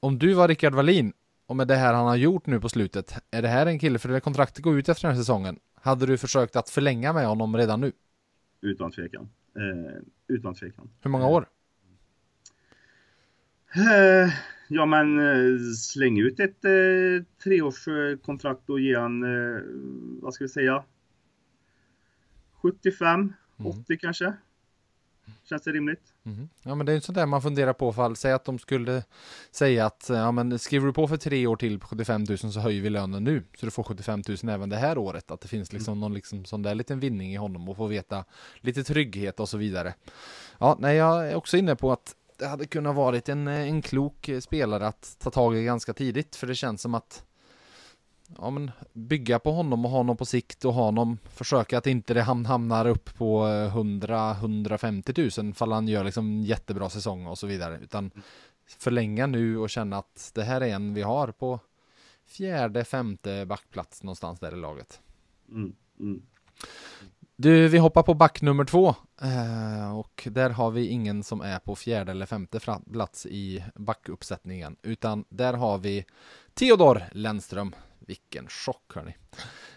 Om 0.00 0.18
du 0.18 0.34
var 0.34 0.48
Rickard 0.48 0.74
Wallin 0.74 1.12
och 1.46 1.56
med 1.56 1.68
det 1.68 1.76
här 1.76 1.94
han 1.94 2.06
har 2.06 2.16
gjort 2.16 2.46
nu 2.46 2.60
på 2.60 2.68
slutet, 2.68 3.14
är 3.30 3.42
det 3.42 3.48
här 3.48 3.66
en 3.66 3.78
kille, 3.78 3.98
för 3.98 4.08
det 4.08 4.20
kontraktet 4.20 4.64
går 4.64 4.78
ut 4.78 4.88
efter 4.88 5.08
den 5.08 5.16
här 5.16 5.22
säsongen, 5.22 5.58
hade 5.82 6.06
du 6.06 6.18
försökt 6.18 6.56
att 6.56 6.70
förlänga 6.70 7.12
med 7.12 7.26
honom 7.26 7.56
redan 7.56 7.80
nu? 7.80 7.92
Utan 8.60 8.90
tvekan. 8.90 9.28
Eh, 9.56 10.02
utan 10.28 10.54
tvekan. 10.54 10.90
Hur 11.00 11.10
många 11.10 11.26
år? 11.26 11.48
Eh, 13.74 14.32
Ja 14.74 14.86
men 14.86 15.18
eh, 15.18 15.58
släng 15.76 16.18
ut 16.18 16.40
ett 16.40 16.64
eh, 16.64 17.24
treårskontrakt 17.44 18.70
och 18.70 18.80
ge 18.80 18.98
han, 18.98 19.22
eh, 19.22 19.62
vad 20.22 20.34
ska 20.34 20.44
vi 20.44 20.48
säga, 20.48 20.84
75, 22.52 23.32
mm. 23.58 23.70
80 23.70 23.98
kanske. 23.98 24.32
Känns 25.44 25.62
det 25.62 25.72
rimligt? 25.72 26.02
Mm. 26.24 26.48
Ja 26.62 26.74
men 26.74 26.86
det 26.86 26.92
är 26.92 26.94
ju 26.94 27.00
sånt 27.00 27.16
där 27.16 27.26
man 27.26 27.42
funderar 27.42 27.72
på 27.72 27.92
fall, 27.92 28.16
säg 28.16 28.32
att 28.32 28.44
de 28.44 28.58
skulle 28.58 29.02
säga 29.50 29.86
att 29.86 30.06
ja 30.08 30.32
men 30.32 30.58
skriver 30.58 30.86
du 30.86 30.92
på 30.92 31.08
för 31.08 31.16
tre 31.16 31.46
år 31.46 31.56
till 31.56 31.78
på 31.78 31.86
75 31.86 32.24
000 32.28 32.38
så 32.38 32.60
höjer 32.60 32.82
vi 32.82 32.90
lönen 32.90 33.24
nu 33.24 33.44
så 33.56 33.66
du 33.66 33.70
får 33.70 33.82
75 33.82 34.22
000 34.28 34.54
även 34.54 34.68
det 34.68 34.76
här 34.76 34.98
året. 34.98 35.30
Att 35.30 35.40
det 35.40 35.48
finns 35.48 35.72
liksom 35.72 35.92
mm. 35.92 36.00
någon 36.00 36.14
liksom 36.14 36.44
sån 36.44 36.62
där 36.62 36.74
liten 36.74 37.00
vinning 37.00 37.32
i 37.32 37.36
honom 37.36 37.68
och 37.68 37.76
få 37.76 37.86
veta 37.86 38.24
lite 38.60 38.84
trygghet 38.84 39.40
och 39.40 39.48
så 39.48 39.58
vidare. 39.58 39.94
Ja, 40.58 40.76
nej 40.80 40.96
jag 40.96 41.28
är 41.28 41.34
också 41.34 41.56
inne 41.56 41.76
på 41.76 41.92
att 41.92 42.16
det 42.38 42.46
hade 42.46 42.66
kunnat 42.66 42.96
varit 42.96 43.28
en, 43.28 43.48
en 43.48 43.82
klok 43.82 44.30
spelare 44.40 44.86
att 44.86 45.16
ta 45.18 45.30
tag 45.30 45.56
i 45.56 45.64
ganska 45.64 45.92
tidigt 45.92 46.36
för 46.36 46.46
det 46.46 46.54
känns 46.54 46.82
som 46.82 46.94
att 46.94 47.24
ja, 48.38 48.50
men 48.50 48.70
bygga 48.92 49.38
på 49.38 49.52
honom 49.52 49.84
och 49.84 49.90
ha 49.90 49.98
honom 49.98 50.16
på 50.16 50.24
sikt 50.24 50.64
och 50.64 50.74
ha 50.74 50.84
honom 50.84 51.18
försöka 51.24 51.78
att 51.78 51.86
inte 51.86 52.14
det 52.14 52.22
hamnar 52.22 52.86
upp 52.86 53.18
på 53.18 53.44
100-150 53.44 55.42
000 55.42 55.54
fall 55.54 55.72
han 55.72 55.88
gör 55.88 56.04
liksom 56.04 56.42
jättebra 56.42 56.90
säsong 56.90 57.26
och 57.26 57.38
så 57.38 57.46
vidare 57.46 57.78
utan 57.82 58.10
förlänga 58.78 59.26
nu 59.26 59.58
och 59.58 59.70
känna 59.70 59.98
att 59.98 60.30
det 60.34 60.42
här 60.42 60.60
är 60.60 60.74
en 60.74 60.94
vi 60.94 61.02
har 61.02 61.28
på 61.28 61.60
fjärde, 62.26 62.84
femte 62.84 63.46
backplats 63.46 64.02
någonstans 64.02 64.40
där 64.40 64.52
i 64.52 64.56
laget. 64.56 65.00
Mm, 65.48 65.72
mm. 66.00 66.22
Du, 67.36 67.68
vi 67.68 67.78
hoppar 67.78 68.02
på 68.02 68.14
back 68.14 68.42
nummer 68.42 68.64
två 68.64 68.94
eh, 69.22 69.98
och 69.98 70.28
där 70.30 70.50
har 70.50 70.70
vi 70.70 70.86
ingen 70.86 71.22
som 71.22 71.40
är 71.40 71.58
på 71.58 71.76
fjärde 71.76 72.10
eller 72.10 72.26
femte 72.26 72.60
plats 72.92 73.26
i 73.26 73.64
backuppsättningen 73.74 74.76
utan 74.82 75.24
där 75.28 75.54
har 75.54 75.78
vi 75.78 76.04
Theodor 76.54 77.02
Lennström. 77.12 77.74
Vilken 78.06 78.48
chock 78.48 78.92
hörni. 78.94 79.16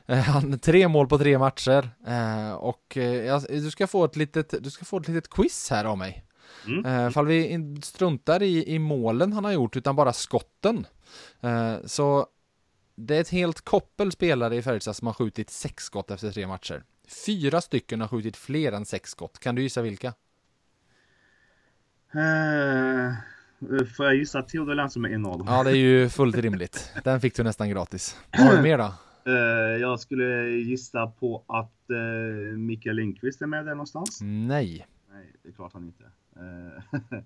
Eh, 0.05 0.17
han 0.20 0.60
tre 0.60 0.88
mål 0.88 1.08
på 1.08 1.17
tre 1.17 1.38
matcher 1.38 1.89
eh, 2.08 2.51
och 2.51 2.98
eh, 2.98 3.41
du 3.50 3.72
ska 3.72 3.88
få 3.88 4.05
ett 4.05 4.15
litet, 4.15 4.63
du 4.63 4.70
ska 4.70 4.86
få 4.86 4.98
ett 4.98 5.08
litet 5.08 5.29
quiz 5.29 5.70
här 5.70 5.86
av 5.86 5.98
mig. 5.98 6.25
Mm. 6.67 7.12
Fall 7.12 7.27
vi 7.27 7.75
struntar 7.84 8.44
i, 8.44 8.74
i 8.74 8.79
målen 8.79 9.34
han 9.34 9.46
har 9.46 9.51
gjort 9.51 9.75
utan 9.75 9.96
bara 9.96 10.13
skotten. 10.13 10.88
Så 11.86 12.27
det 12.96 13.17
är 13.17 13.22
ett 13.22 13.29
helt 13.29 13.62
koppel 13.62 14.12
spelare 14.12 14.55
i 14.55 14.62
Färjestad 14.62 14.96
som 14.96 15.08
har 15.08 15.13
skjutit 15.13 15.50
sex 15.50 15.84
skott 15.84 16.12
efter 16.12 16.32
tre 16.32 16.48
matcher. 16.48 16.84
Fyra 17.25 17.62
stycken 17.62 18.01
har 18.01 18.08
skjutit 18.08 18.38
fler 18.38 18.72
än 18.72 18.86
sex 18.86 19.10
skott. 19.10 19.39
Kan 19.39 19.55
du 19.55 19.62
gissa 19.62 19.82
vilka? 19.82 20.13
Uh, 22.15 23.13
får 23.95 24.05
jag 24.05 24.15
gissa 24.15 24.41
Theodor 24.41 24.75
Lennström 24.75 25.05
är 25.05 25.09
en 25.09 25.25
av 25.25 25.38
dem? 25.38 25.47
Ja, 25.50 25.63
det 25.63 25.71
är 25.71 25.75
ju 25.75 26.09
fullt 26.09 26.38
rimligt. 26.38 26.91
Den 27.03 27.21
fick 27.21 27.35
du 27.35 27.43
nästan 27.43 27.69
gratis. 27.69 28.17
Vad 28.31 28.47
har 28.47 28.55
du 28.55 28.62
mer 28.62 28.77
då? 28.77 28.93
Uh, 29.31 29.33
jag 29.81 30.00
skulle 30.00 30.50
gissa 30.50 31.07
på 31.07 31.43
att 31.47 31.89
uh, 31.91 32.57
Mikael 32.57 32.95
Lindqvist 32.95 33.41
är 33.41 33.47
med 33.47 33.65
där 33.65 33.71
någonstans. 33.71 34.19
Nej. 34.21 34.88
Nej, 35.13 35.33
det 35.43 35.50
är 35.50 35.53
klart 35.53 35.74
han 35.74 35.83
inte. 35.83 36.03
Uh, 36.39 37.21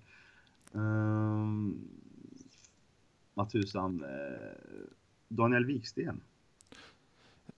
um, 0.72 1.88
Matusan. 3.34 4.04
Daniel 5.28 5.64
Wiksten. 5.64 6.20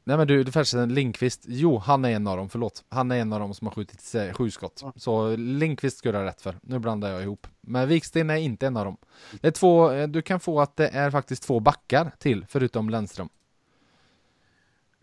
Nej 0.05 0.17
men 0.17 0.27
du, 0.27 0.45
du 0.45 0.53
förresten, 0.53 0.95
Linkvist, 0.95 1.45
jo 1.49 1.79
han 1.79 2.05
är 2.05 2.11
en 2.11 2.27
av 2.27 2.37
dem, 2.37 2.49
förlåt. 2.49 2.85
Han 2.89 3.11
är 3.11 3.17
en 3.17 3.33
av 3.33 3.41
dem 3.41 3.55
som 3.55 3.67
har 3.67 3.75
skjutit 3.75 4.15
sju 4.37 4.51
skott. 4.51 4.81
Ja. 4.83 4.93
Så 4.97 5.37
Linkvist 5.37 5.99
skulle 5.99 6.19
ha 6.19 6.25
rätt 6.25 6.43
för. 6.43 6.59
Nu 6.63 6.79
blandar 6.79 7.11
jag 7.11 7.23
ihop. 7.23 7.47
Men 7.61 7.89
Viksten 7.89 8.31
är 8.31 8.37
inte 8.37 8.67
en 8.67 8.77
av 8.77 8.85
dem. 8.85 8.97
Det 9.41 9.47
är 9.47 9.51
två, 9.51 9.91
eh, 9.91 10.09
du 10.09 10.23
kan 10.23 10.41
få 10.41 10.61
att 10.61 10.77
det 10.77 10.89
är 10.89 11.11
faktiskt 11.11 11.43
två 11.43 11.61
backar 11.61 12.13
till, 12.19 12.47
förutom 12.49 12.91
Lennström. 12.91 13.29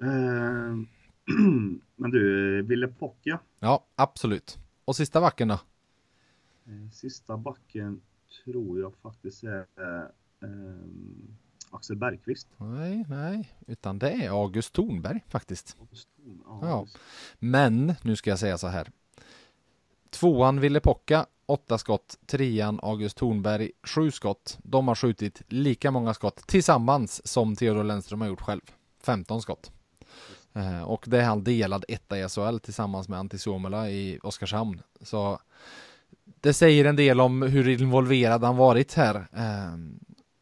Uh, 0.03 0.07
men 1.95 2.11
du, 2.11 2.61
Ville 2.61 2.87
Pocka? 2.87 3.39
Ja, 3.59 3.85
absolut. 3.95 4.57
Och 4.85 4.95
sista 4.95 5.21
backen 5.21 5.47
då? 5.47 5.53
Eh, 6.65 6.91
sista 6.93 7.37
backen 7.37 8.01
tror 8.43 8.79
jag 8.79 8.93
faktiskt 9.01 9.43
är 9.43 9.59
uh, 9.59 10.03
Axel 11.71 11.95
Bergqvist. 11.95 12.47
Nej, 12.57 13.05
nej, 13.09 13.53
utan 13.67 13.99
det 13.99 14.11
är 14.11 14.29
August 14.29 14.73
Thornberg 14.73 15.23
faktiskt. 15.27 15.77
August 15.79 16.07
Thorn, 16.15 16.59
ja. 16.61 16.85
Men 17.39 17.95
nu 18.01 18.15
ska 18.15 18.29
jag 18.29 18.39
säga 18.39 18.57
så 18.57 18.67
här. 18.67 18.91
Tvåan 20.09 20.59
Ville 20.59 20.79
Pocka 20.79 21.25
åtta 21.45 21.77
skott. 21.77 22.17
Trean 22.25 22.79
August 22.83 23.17
Thornberg 23.17 23.71
sju 23.83 24.11
skott. 24.11 24.57
De 24.63 24.87
har 24.87 24.95
skjutit 24.95 25.41
lika 25.47 25.91
många 25.91 26.13
skott 26.13 26.47
tillsammans 26.47 27.27
som 27.27 27.55
Theodor 27.55 27.83
Lennström 27.83 28.21
har 28.21 28.27
gjort 28.27 28.41
själv. 28.41 28.61
15 29.03 29.41
skott. 29.41 29.71
Eh, 30.53 30.83
och 30.83 31.05
det 31.07 31.17
är 31.17 31.23
han 31.23 31.43
delad 31.43 31.85
etta 31.87 32.19
i 32.19 32.29
SHL 32.29 32.57
tillsammans 32.57 33.09
med 33.09 33.19
Antti 33.19 33.37
Suomela 33.37 33.89
i 33.89 34.19
Oskarshamn. 34.23 34.81
Så 35.01 35.39
det 36.41 36.53
säger 36.53 36.85
en 36.85 36.95
del 36.95 37.21
om 37.21 37.41
hur 37.41 37.67
involverad 37.67 38.43
han 38.43 38.57
varit 38.57 38.93
här. 38.93 39.27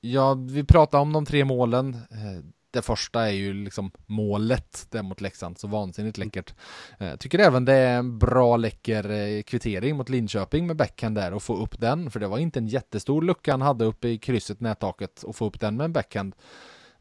Ja, 0.01 0.34
vi 0.34 0.63
pratar 0.63 1.00
om 1.00 1.13
de 1.13 1.25
tre 1.25 1.46
målen. 1.46 1.94
Eh, 1.94 2.44
det 2.72 2.82
första 2.82 3.27
är 3.27 3.32
ju 3.32 3.54
liksom 3.54 3.92
målet 4.06 4.88
där 4.89 5.04
mot 5.04 5.22
Leksand, 5.22 5.58
så 5.60 5.68
vansinnigt 5.68 6.18
läckert. 6.18 6.54
Jag 6.98 7.20
tycker 7.20 7.39
även 7.39 7.66
det 7.66 7.74
är 7.74 7.98
en 7.98 8.20
bra 8.20 8.58
läcker 8.58 9.10
eh, 9.10 9.44
kvittering 9.44 9.98
mot 9.98 10.10
Linköping 10.10 10.68
med 10.68 10.75
backhand 10.75 11.16
där 11.16 11.34
och 11.34 11.44
få 11.44 11.58
upp 11.58 11.80
den, 11.80 12.12
för 12.12 12.20
det 12.20 12.27
var 12.27 12.38
inte 12.38 12.60
en 12.60 12.68
jättestor 12.68 13.22
lucka 13.22 13.51
han 13.51 13.62
hade 13.62 13.86
uppe 13.86 14.08
i 14.08 14.18
krysset 14.18 14.60
nättaket 14.60 15.24
och 15.24 15.36
få 15.36 15.46
upp 15.46 15.60
den 15.60 15.77
med 15.77 15.86
en 15.86 15.94
backhand. 15.94 16.36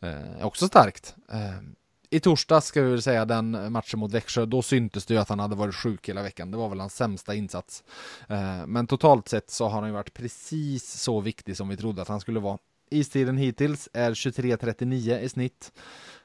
Eh, 0.00 0.46
också 0.46 0.68
starkt 0.68 1.14
i 2.10 2.20
torsdags 2.20 2.66
ska 2.66 2.82
vi 2.82 2.90
väl 2.90 3.02
säga 3.02 3.24
den 3.24 3.72
matchen 3.72 4.00
mot 4.00 4.12
Växjö, 4.12 4.46
då 4.46 4.62
syntes 4.62 5.06
det 5.06 5.14
ju 5.14 5.20
att 5.20 5.28
han 5.28 5.40
hade 5.40 5.56
varit 5.56 5.74
sjuk 5.74 6.08
hela 6.08 6.22
veckan. 6.22 6.50
Det 6.50 6.56
var 6.56 6.68
väl 6.68 6.80
hans 6.80 6.96
sämsta 6.96 7.34
insats. 7.34 7.84
Eh, 8.28 8.66
men 8.66 8.86
totalt 8.86 9.28
sett 9.28 9.50
så 9.50 9.68
har 9.68 9.80
han 9.80 9.88
ju 9.88 9.94
varit 9.94 10.14
precis 10.14 11.00
så 11.00 11.20
viktig 11.20 11.56
som 11.56 11.68
vi 11.68 11.76
trodde 11.76 12.02
att 12.02 12.08
han 12.08 12.20
skulle 12.20 12.40
vara. 12.40 12.58
Istiden 12.90 13.36
hittills 13.36 13.88
är 13.92 14.10
23.39 14.10 15.20
i 15.20 15.28
snitt. 15.28 15.72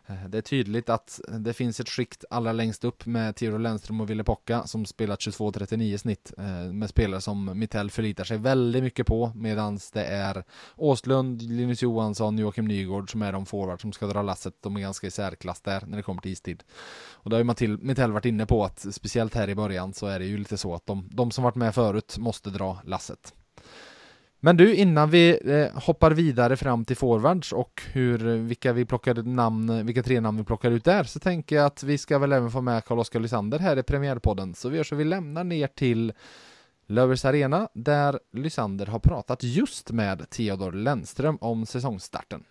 Eh, 0.08 0.30
det 0.30 0.38
är 0.38 0.42
tydligt 0.42 0.90
att 0.90 1.20
det 1.40 1.54
finns 1.54 1.80
ett 1.80 1.90
skikt 1.90 2.26
allra 2.30 2.52
längst 2.52 2.84
upp 2.84 3.06
med 3.06 3.36
Tiro 3.36 3.58
Lennström 3.58 4.02
och 4.02 4.10
Ville 4.10 4.24
Pocka 4.24 4.68
som 4.68 4.86
spelat 4.86 5.20
22-39 5.20 5.98
snitt 5.98 6.34
eh, 6.38 6.74
med 6.74 6.90
spelare 6.90 7.22
som 7.22 7.60
Mittell 7.60 7.92
förlitar 7.92 8.24
sig 8.24 8.38
väldigt 8.38 8.84
mycket 8.84 9.08
på 9.08 9.32
medan 9.36 9.80
det 9.94 10.06
är 10.06 10.44
Åslund, 10.76 11.42
Linus 11.42 11.82
Johansson, 11.82 12.38
Joakim 12.38 12.66
Nygård 12.66 13.12
som 13.12 13.22
är 13.22 13.32
de 13.32 13.46
forward 13.46 13.82
som 13.82 13.92
ska 13.92 14.08
dra 14.08 14.22
lasset. 14.22 14.54
De 14.62 14.76
är 14.76 14.82
ganska 14.82 15.08
i 15.08 15.12
särklass 15.12 15.62
där 15.62 15.84
när 15.88 15.98
det 15.98 16.04
kommer 16.04 16.22
till 16.22 16.32
istid. 16.32 16.64
Och 17.12 17.30
det 17.30 17.36
har 17.36 17.62
ju 17.62 17.78
Mittell 17.78 18.12
varit 18.12 18.26
inne 18.26 18.46
på 18.46 18.64
att 18.64 18.86
speciellt 18.92 19.36
här 19.36 19.50
i 19.50 19.56
början 19.56 19.94
så 19.94 20.08
är 20.08 20.20
det 20.20 20.26
ju 20.26 20.38
lite 20.38 20.58
så 20.58 20.76
att 20.76 20.86
de, 20.86 21.10
de 21.12 21.32
som 21.32 21.44
varit 21.44 21.56
med 21.56 21.76
förut 21.76 22.18
måste 22.18 22.50
dra 22.50 22.82
lasset. 22.86 23.34
Men 24.44 24.58
du, 24.58 24.76
innan 24.76 25.10
vi 25.10 25.40
eh, 25.46 25.82
hoppar 25.82 26.12
vidare 26.12 26.58
fram 26.58 26.86
till 26.86 26.98
forwards 26.98 27.54
och 27.54 27.82
hur, 27.92 28.28
eh, 28.28 28.34
vilka, 28.34 28.74
vi 28.74 28.86
plockade 28.86 29.24
namn, 29.24 29.86
vilka 29.86 30.04
tre 30.04 30.22
namn 30.22 30.38
vi 30.38 30.44
plockar 30.44 30.72
ut 30.72 30.84
där, 30.84 31.04
så 31.04 31.20
tänker 31.20 31.56
jag 31.56 31.66
att 31.66 31.84
vi 31.84 31.98
ska 31.98 32.20
väl 32.20 32.32
även 32.32 32.52
få 32.52 32.62
med 32.62 32.86
Carl-Oskar 32.86 33.20
Lysander 33.20 33.60
här 33.60 33.80
i 33.80 33.84
premiärpodden. 33.84 34.54
Så 34.54 34.70
vi 34.70 34.78
gör 34.78 34.84
så 34.84 34.96
vi 34.96 35.04
lämnar 35.04 35.44
ner 35.44 35.68
till 35.68 36.14
Lövers 36.88 37.26
Arena, 37.26 37.70
där 37.74 38.20
Lysander 38.34 38.86
har 38.86 39.00
pratat 39.00 39.44
just 39.44 39.92
med 39.92 40.30
Theodor 40.30 40.72
Lennström 40.72 41.38
om 41.42 41.66
säsongstarten. 41.66 42.44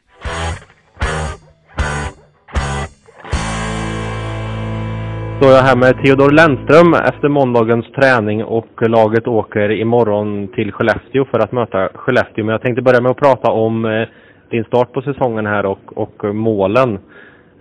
Står 5.40 5.52
jag 5.52 5.62
här 5.62 5.76
med 5.76 6.04
Theodor 6.04 6.30
Lennström 6.30 6.94
efter 6.94 7.28
måndagens 7.28 7.86
träning 7.92 8.44
och 8.44 8.88
laget 8.88 9.26
åker 9.26 9.70
imorgon 9.70 10.48
till 10.48 10.72
Skellefteå 10.72 11.24
för 11.24 11.38
att 11.38 11.52
möta 11.52 11.88
Skellefteå. 11.94 12.44
Men 12.44 12.52
jag 12.52 12.62
tänkte 12.62 12.82
börja 12.82 13.00
med 13.00 13.10
att 13.10 13.16
prata 13.16 13.50
om 13.50 13.84
eh, 13.84 14.08
din 14.50 14.64
start 14.64 14.92
på 14.92 15.02
säsongen 15.02 15.46
här 15.46 15.66
och, 15.66 15.98
och 15.98 16.34
målen. 16.34 16.98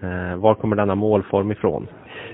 Eh, 0.01 0.35
var 0.37 0.55
kommer 0.55 0.75
denna 0.75 0.95
målform 0.95 1.51
ifrån? 1.51 1.87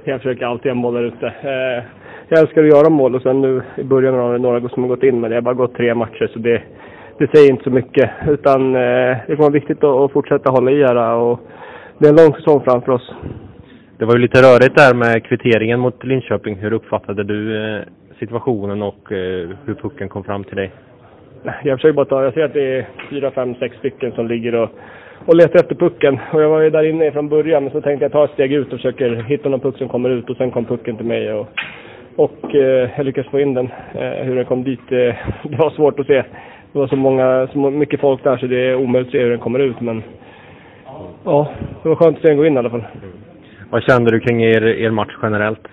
Jag 0.03 0.21
försöker 0.21 0.45
alltid 0.45 0.71
ha 0.71 0.75
mål 0.75 0.93
där 0.93 1.03
ute. 1.03 1.27
Eh, 1.27 1.83
jag 2.29 2.39
älskar 2.39 2.63
att 2.63 2.75
göra 2.75 2.89
mål 2.89 3.15
och 3.15 3.21
sen 3.21 3.41
nu 3.41 3.61
i 3.77 3.83
början 3.83 4.15
har 4.15 4.33
det 4.33 4.39
några 4.39 4.69
som 4.69 4.83
har 4.83 4.89
gått 4.89 5.03
in 5.03 5.19
men 5.19 5.29
det 5.29 5.37
har 5.37 5.41
bara 5.41 5.55
gått 5.55 5.75
tre 5.75 5.95
matcher 5.95 6.29
så 6.33 6.39
det, 6.39 6.61
det 7.17 7.35
säger 7.35 7.51
inte 7.51 7.63
så 7.63 7.69
mycket. 7.69 8.09
Utan 8.27 8.73
det 8.73 9.25
kommer 9.25 9.37
vara 9.37 9.49
viktigt 9.49 9.83
att 9.83 10.11
fortsätta 10.11 10.49
hålla 10.49 10.71
i 10.71 10.83
här 10.83 11.15
och 11.15 11.39
det 11.97 12.07
är 12.07 12.09
en 12.09 12.25
lång 12.25 12.33
säsong 12.33 12.61
framför 12.63 12.91
oss. 12.91 13.13
Det 13.97 14.05
var 14.05 14.15
ju 14.15 14.21
lite 14.21 14.41
rörigt 14.41 14.75
där 14.75 14.93
med 14.93 15.23
kvitteringen 15.25 15.79
mot 15.79 16.03
Linköping. 16.03 16.55
Hur 16.55 16.73
uppfattade 16.73 17.23
du 17.23 17.39
eh, 17.57 17.81
situationen 18.19 18.81
och 18.81 19.11
eh, 19.11 19.49
hur 19.65 19.75
pucken 19.81 20.09
kom 20.09 20.23
fram 20.23 20.43
till 20.43 20.55
dig? 20.55 20.71
Jag 21.63 21.77
försöker 21.77 21.93
bara 21.93 22.05
ta, 22.05 22.23
jag 22.23 22.33
ser 22.33 22.43
att 22.43 22.53
det 22.53 22.77
är 22.77 22.87
fyra, 23.09 23.31
fem, 23.31 23.55
sex 23.55 23.77
stycken 23.77 24.11
som 24.11 24.27
ligger 24.27 24.55
och, 24.55 24.69
och 25.25 25.35
letar 25.35 25.59
efter 25.59 25.75
pucken. 25.75 26.19
Och 26.33 26.41
jag 26.41 26.49
var 26.49 26.61
ju 26.61 26.69
där 26.69 26.83
inne 26.83 27.11
från 27.11 27.29
början, 27.29 27.63
men 27.63 27.71
så 27.71 27.81
tänkte 27.81 28.05
jag 28.05 28.11
ta 28.11 28.25
ett 28.25 28.31
steg 28.31 28.53
ut 28.53 28.73
och 28.73 28.79
försöker 28.79 29.15
hitta 29.15 29.49
någon 29.49 29.59
puck 29.59 29.77
som 29.77 29.89
kommer 29.89 30.09
ut 30.09 30.29
och 30.29 30.37
sen 30.37 30.51
kom 30.51 30.65
pucken 30.65 30.97
till 30.97 31.05
mig. 31.05 31.33
Och, 31.33 31.47
och 32.15 32.55
eh, 32.55 32.89
jag 32.97 33.05
lyckades 33.05 33.31
få 33.31 33.39
in 33.39 33.53
den. 33.53 33.69
Eh, 33.93 34.25
hur 34.25 34.35
den 34.35 34.45
kom 34.45 34.63
dit, 34.63 34.91
eh, 34.91 35.15
det 35.43 35.57
var 35.57 35.69
svårt 35.69 35.99
att 35.99 36.07
se. 36.07 36.23
Det 36.71 36.79
var 36.79 36.87
så 36.87 36.95
många, 36.95 37.47
så 37.53 37.57
mycket 37.57 37.99
folk 37.99 38.23
där 38.23 38.37
så 38.37 38.47
det 38.47 38.69
är 38.69 38.75
omöjligt 38.75 39.07
att 39.07 39.11
se 39.11 39.23
hur 39.23 39.29
den 39.29 39.39
kommer 39.39 39.59
ut. 39.59 39.81
Men 39.81 40.03
ja, 41.23 41.47
det 41.83 41.89
var 41.89 41.95
skönt 41.95 42.15
att 42.15 42.21
se 42.21 42.27
den 42.27 42.37
gå 42.37 42.45
in 42.45 42.53
i 42.53 42.57
alla 42.57 42.69
fall. 42.69 42.83
Vad 43.69 43.83
kände 43.83 44.11
du 44.11 44.19
kring 44.19 44.43
er, 44.43 44.63
er 44.63 44.91
match 44.91 45.15
generellt? 45.21 45.67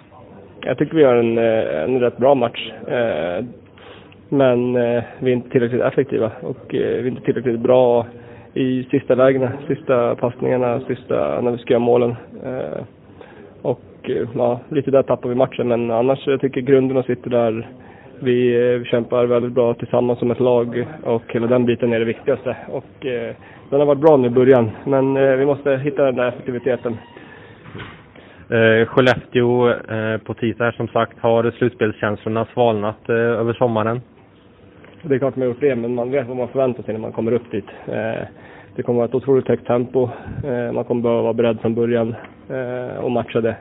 Jag 0.61 0.79
tycker 0.79 0.97
vi 0.97 1.03
gör 1.03 1.17
en, 1.17 1.39
eh, 1.39 1.83
en 1.85 2.01
rätt 2.01 2.17
bra 2.17 2.35
match. 2.35 2.73
Eh, 2.89 3.45
men 4.29 4.77
eh, 4.77 5.03
vi 5.19 5.31
är 5.31 5.35
inte 5.35 5.51
tillräckligt 5.51 5.83
effektiva 5.83 6.31
och 6.41 6.67
vi 6.69 6.83
är 6.83 7.07
inte 7.07 7.23
tillräckligt 7.23 7.61
bra 7.61 8.07
i 8.55 8.85
sista 8.91 9.15
lägena, 9.15 9.53
sista 9.69 10.15
passningarna, 10.15 10.81
sista 10.81 11.41
när 11.41 11.51
vi 11.51 11.59
ska 11.59 11.73
göra 11.73 11.85
målen. 11.85 12.15
Och 13.63 14.11
ja, 14.35 14.61
lite 14.69 14.91
där 14.91 15.03
tappar 15.03 15.29
vi 15.29 15.35
matchen 15.35 15.69
men 15.69 15.91
annars 15.91 16.27
jag 16.27 16.41
tycker 16.41 16.61
grunderna 16.61 17.03
sitter 17.03 17.31
där. 17.31 17.69
Vi, 18.19 18.53
vi 18.79 18.85
kämpar 18.85 19.27
väldigt 19.27 19.53
bra 19.53 19.75
tillsammans 19.75 20.19
som 20.19 20.31
ett 20.31 20.41
lag 20.41 20.87
och 21.03 21.23
hela 21.29 21.47
den 21.47 21.65
biten 21.65 21.93
är 21.93 21.99
det 21.99 22.05
viktigaste. 22.05 22.57
Och 22.69 23.07
den 23.71 23.81
har 23.81 23.85
varit 23.85 24.01
bra 24.01 24.17
nu 24.17 24.27
i 24.27 24.31
början 24.31 24.71
men 24.85 25.39
vi 25.39 25.45
måste 25.45 25.77
hitta 25.77 26.05
den 26.05 26.17
där 26.17 26.29
effektiviteten. 26.29 26.97
Eh, 28.53 28.87
Skellefteå 28.87 29.69
eh, 29.69 30.19
på 30.19 30.35
tisdag 30.35 30.73
som 30.73 30.89
sagt 30.89 31.19
har 31.19 31.51
slutspelskänslorna 31.51 32.47
svalnat 32.55 33.09
eh, 33.09 33.15
över 33.15 33.53
sommaren. 33.53 34.01
Det 35.03 35.15
är 35.15 35.19
klart 35.19 35.37
man 35.37 35.43
har 35.43 35.55
gjort 35.55 35.61
det, 35.61 35.77
men 35.77 35.95
man 35.95 36.11
vet 36.11 36.29
vad 36.29 36.37
man 36.37 36.49
förväntar 36.49 36.83
sig 36.83 36.95
när 36.95 37.01
man 37.01 37.13
kommer 37.13 37.33
upp 37.33 37.51
dit. 37.51 37.67
Eh, 37.87 38.27
det 38.77 38.83
kommer 38.83 38.99
att 38.99 38.99
vara 38.99 39.05
ett 39.05 39.15
otroligt 39.15 39.49
högt 39.49 39.67
tempo. 39.67 40.09
Eh, 40.45 40.73
man 40.73 40.85
kommer 40.85 41.03
behöva 41.03 41.23
vara 41.23 41.33
beredd 41.33 41.61
från 41.61 41.75
början 41.75 42.15
eh, 42.49 43.05
och 43.05 43.11
matcha 43.11 43.41
det. 43.41 43.57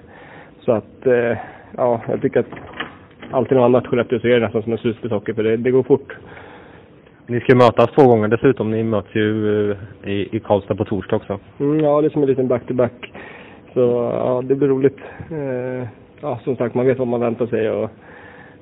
Så 0.60 0.71
att, 0.71 1.08
eh, 1.08 1.38
ja, 1.77 2.01
jag 2.08 2.21
tycker 2.21 2.39
att 2.39 2.51
alltid 3.32 3.51
när 3.51 3.62
man 3.62 3.71
möter 3.71 3.88
Skellefteå 3.88 4.19
så 4.19 4.27
är 4.27 4.39
det 4.39 4.45
nästan 4.45 4.63
som 4.63 4.71
en 4.71 4.77
slutspelshockey, 4.77 5.34
för 5.34 5.43
det, 5.43 5.58
det 5.58 5.71
går 5.71 5.84
fort. 5.84 6.17
Ni 7.27 7.39
ska 7.39 7.56
mötas 7.56 7.89
två 7.95 8.08
gånger 8.08 8.27
dessutom. 8.27 8.71
Ni 8.71 8.84
möts 8.84 9.15
ju 9.15 9.75
i, 10.04 10.38
i 10.38 10.39
Karlstad 10.39 10.75
på 10.75 10.86
torsdag 10.86 11.15
också. 11.15 11.39
Mm, 11.60 11.80
ja, 11.80 12.01
det 12.01 12.08
är 12.08 12.10
som 12.10 12.21
en 12.21 12.30
liten 12.30 12.47
back-to-back. 12.47 12.91
-back. 12.91 13.31
Så 13.73 13.79
ja, 14.13 14.41
det 14.45 14.55
blir 14.55 14.67
roligt. 14.67 14.97
Eh, 15.31 15.88
ja, 16.21 16.39
som 16.43 16.55
sagt, 16.55 16.75
man 16.75 16.86
vet 16.86 16.99
vad 16.99 17.07
man 17.07 17.19
väntar 17.19 17.45
sig 17.45 17.69
och 17.69 17.89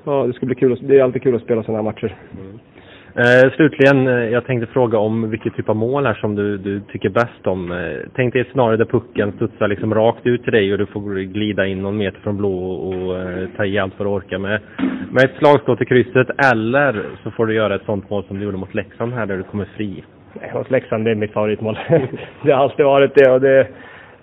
ja, 0.04 0.26
det 0.26 0.32
ska 0.32 0.46
bli 0.46 0.54
kul. 0.54 0.78
Det 0.82 0.98
är 0.98 1.02
alltid 1.02 1.22
kul 1.22 1.36
att 1.36 1.42
spela 1.42 1.62
sådana 1.62 1.78
här 1.78 1.84
matcher. 1.84 2.16
Mm. 2.40 2.58
Eh, 3.14 3.52
slutligen, 3.56 4.06
eh, 4.06 4.14
jag 4.14 4.46
tänkte 4.46 4.72
fråga 4.72 4.98
om 4.98 5.30
vilket 5.30 5.54
typ 5.54 5.68
av 5.68 5.76
mål 5.76 6.06
här 6.06 6.14
som 6.14 6.34
du, 6.34 6.58
du 6.58 6.80
tycker 6.80 7.08
bäst 7.08 7.46
om. 7.46 7.72
Eh, 7.72 7.98
tänk 8.14 8.32
dig 8.32 8.42
ett 8.42 8.48
scenario 8.48 8.76
där 8.76 8.84
pucken 8.84 9.32
studsar 9.32 9.68
liksom 9.68 9.94
rakt 9.94 10.26
ut 10.26 10.42
till 10.42 10.52
dig 10.52 10.72
och 10.72 10.78
du 10.78 10.86
får 10.86 11.14
glida 11.14 11.66
in 11.66 11.82
någon 11.82 11.96
meter 11.96 12.20
från 12.20 12.36
blå 12.36 12.70
och, 12.70 12.88
och 12.88 13.18
eh, 13.18 13.48
ta 13.56 13.64
i 13.64 13.78
allt 13.78 13.94
för 13.94 14.04
att 14.04 14.24
orka 14.24 14.38
med, 14.38 14.60
med 15.10 15.24
ett 15.24 15.36
slagskott 15.38 15.82
i 15.82 15.84
krysset. 15.84 16.28
Eller 16.52 17.02
så 17.22 17.30
får 17.30 17.46
du 17.46 17.54
göra 17.54 17.74
ett 17.74 17.84
sånt 17.86 18.10
mål 18.10 18.24
som 18.24 18.38
du 18.38 18.44
gjorde 18.44 18.56
mot 18.56 18.74
Leksand 18.74 19.12
här 19.12 19.26
där 19.26 19.36
du 19.36 19.42
kommer 19.42 19.68
fri. 19.76 20.04
Nej, 20.40 20.50
mot 20.54 20.70
Leksand, 20.70 21.04
det 21.04 21.10
är 21.10 21.14
mitt 21.14 21.32
favoritmål. 21.32 21.78
det 22.42 22.52
har 22.52 22.62
alltid 22.62 22.84
varit 22.86 23.14
det 23.14 23.30
och 23.30 23.40
det 23.40 23.66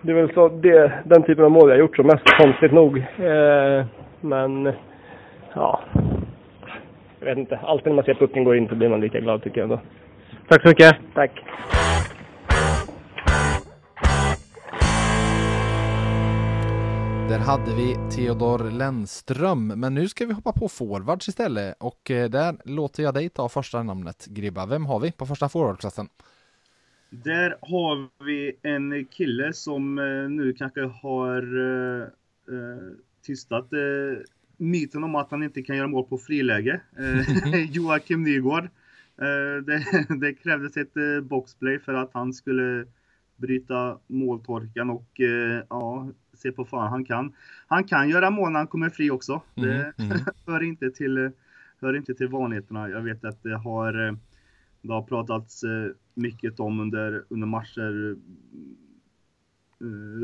det 0.07 0.13
är 0.13 0.15
väl 0.15 0.33
så 0.33 0.49
det, 0.49 1.03
den 1.05 1.23
typen 1.23 1.45
av 1.45 1.51
mål 1.51 1.69
jag 1.69 1.79
gjort 1.79 1.95
som 1.95 2.07
mest, 2.07 2.23
konstigt 2.37 2.71
nog. 2.71 2.97
Eh, 2.97 3.85
men, 4.21 4.73
ja. 5.53 5.81
Jag 7.19 7.25
vet 7.25 7.37
inte. 7.37 7.57
Alltid 7.57 7.87
när 7.87 7.95
man 7.95 8.05
ser 8.05 8.13
pucken 8.13 8.43
gå 8.43 8.55
in 8.55 8.67
så 8.67 8.75
blir 8.75 8.89
man 8.89 9.01
lika 9.01 9.19
glad 9.19 9.43
tycker 9.43 9.57
jag 9.57 9.63
ändå. 9.63 9.79
Tack 10.47 10.61
så 10.61 10.67
mycket. 10.67 10.95
Tack. 11.13 11.31
Där 17.29 17.39
hade 17.39 17.75
vi 17.75 17.95
Theodor 18.15 18.71
Lennström, 18.71 19.67
men 19.67 19.93
nu 19.93 20.07
ska 20.07 20.25
vi 20.25 20.33
hoppa 20.33 20.51
på 20.51 20.69
forwards 20.69 21.27
istället 21.27 21.75
och 21.79 22.11
eh, 22.11 22.29
där 22.29 22.55
låter 22.65 23.03
jag 23.03 23.13
dig 23.13 23.29
ta 23.29 23.49
första 23.49 23.83
namnet 23.83 24.25
Gribba. 24.25 24.65
Vem 24.65 24.85
har 24.85 24.99
vi 24.99 25.11
på 25.11 25.25
första 25.25 25.49
forwardplatsen? 25.49 26.07
Där 27.09 27.55
har 27.61 28.25
vi 28.25 28.57
en 28.61 29.05
kille 29.05 29.53
som 29.53 29.99
eh, 29.99 30.29
nu 30.29 30.53
kanske 30.53 30.81
har 30.81 31.57
uh, 31.57 32.05
tystat 33.25 33.73
uh, 33.73 34.17
myten 34.57 35.03
om 35.03 35.15
att 35.15 35.31
han 35.31 35.43
inte 35.43 35.61
kan 35.61 35.77
göra 35.77 35.87
mål 35.87 36.05
på 36.05 36.17
friläge. 36.17 36.81
Joakim 37.71 38.23
Nygård. 38.23 38.69
Det, 39.65 39.83
det, 40.21 40.33
krävdes 40.33 40.77
ett 40.77 41.23
boxplay 41.23 41.79
för 41.79 41.93
att 41.93 42.09
han 42.13 42.33
skulle 42.33 42.85
bryta 43.35 43.99
måltorkan 44.07 44.89
och 44.89 45.19
ja, 45.69 46.09
se 46.33 46.51
på 46.51 46.65
fan 46.65 46.89
han 46.89 47.05
kan. 47.05 47.33
Han 47.67 47.83
kan 47.83 48.09
göra 48.09 48.29
mål 48.29 48.51
när 48.51 48.59
han 48.59 48.67
kommer 48.67 48.89
fri 48.89 49.11
också. 49.11 49.41
Det 49.55 49.93
mm. 49.97 50.17
hör 50.47 50.63
inte 50.63 50.91
till 50.91 51.31
hör 51.81 51.95
inte 51.95 52.13
till 52.13 52.27
vanligheterna. 52.27 52.89
Jag 52.89 53.01
vet 53.01 53.25
att 53.25 53.43
det 53.43 53.57
har, 53.57 54.17
det 54.81 54.93
har 54.93 55.01
pratats 55.01 55.63
eh, 55.63 55.87
mycket 56.13 56.59
om 56.59 56.79
under, 56.79 57.23
under 57.29 57.47
matcher. 57.47 58.15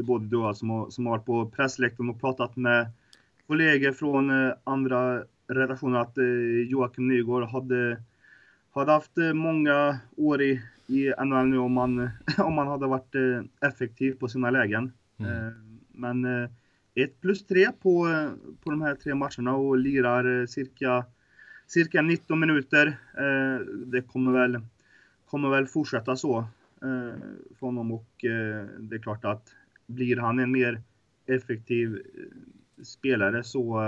Både 0.03 0.25
du 0.25 0.37
och 0.37 0.43
jag 0.43 0.57
som 0.57 0.69
har, 0.69 0.89
som 0.89 1.05
har 1.05 1.11
varit 1.11 1.25
på 1.25 1.49
pressläktaren 1.49 2.09
och 2.09 2.21
pratat 2.21 2.55
med 2.55 2.91
kollegor 3.47 3.91
från 3.91 4.31
andra 4.63 5.23
redaktioner 5.47 5.99
att 5.99 6.17
Joakim 6.67 7.07
Nygård 7.07 7.43
hade, 7.43 8.01
hade 8.71 8.91
haft 8.91 9.11
många 9.33 9.99
år 10.17 10.41
i, 10.41 10.61
i 10.87 11.13
NHL 11.25 11.45
nu 11.45 11.57
om 11.57 11.73
man, 11.73 12.09
om 12.37 12.53
man 12.53 12.67
hade 12.67 12.87
varit 12.87 13.15
effektiv 13.61 14.13
på 14.19 14.27
sina 14.27 14.49
lägen. 14.49 14.91
Mm. 15.17 15.53
Men 15.91 16.49
1 16.95 17.21
plus 17.21 17.47
3 17.47 17.71
på, 17.71 18.07
på 18.63 18.71
de 18.71 18.81
här 18.81 18.95
tre 18.95 19.15
matcherna 19.15 19.55
och 19.55 19.77
lirar 19.77 20.45
cirka, 20.45 21.05
cirka 21.67 22.01
19 22.01 22.39
minuter. 22.39 22.87
Eh, 23.17 23.65
det 23.65 24.01
kommer 24.01 24.31
väl, 24.31 24.61
kommer 25.25 25.49
väl 25.49 25.67
fortsätta 25.67 26.15
så 26.15 26.37
eh, 26.81 27.19
för 27.59 27.65
honom 27.65 27.91
och 27.91 28.25
eh, 28.25 28.65
det 28.79 28.95
är 28.95 29.01
klart 29.01 29.25
att 29.25 29.49
blir 29.85 30.17
han 30.17 30.39
en 30.39 30.51
mer 30.51 30.81
effektiv 31.25 32.01
spelare 32.83 33.43
så 33.43 33.79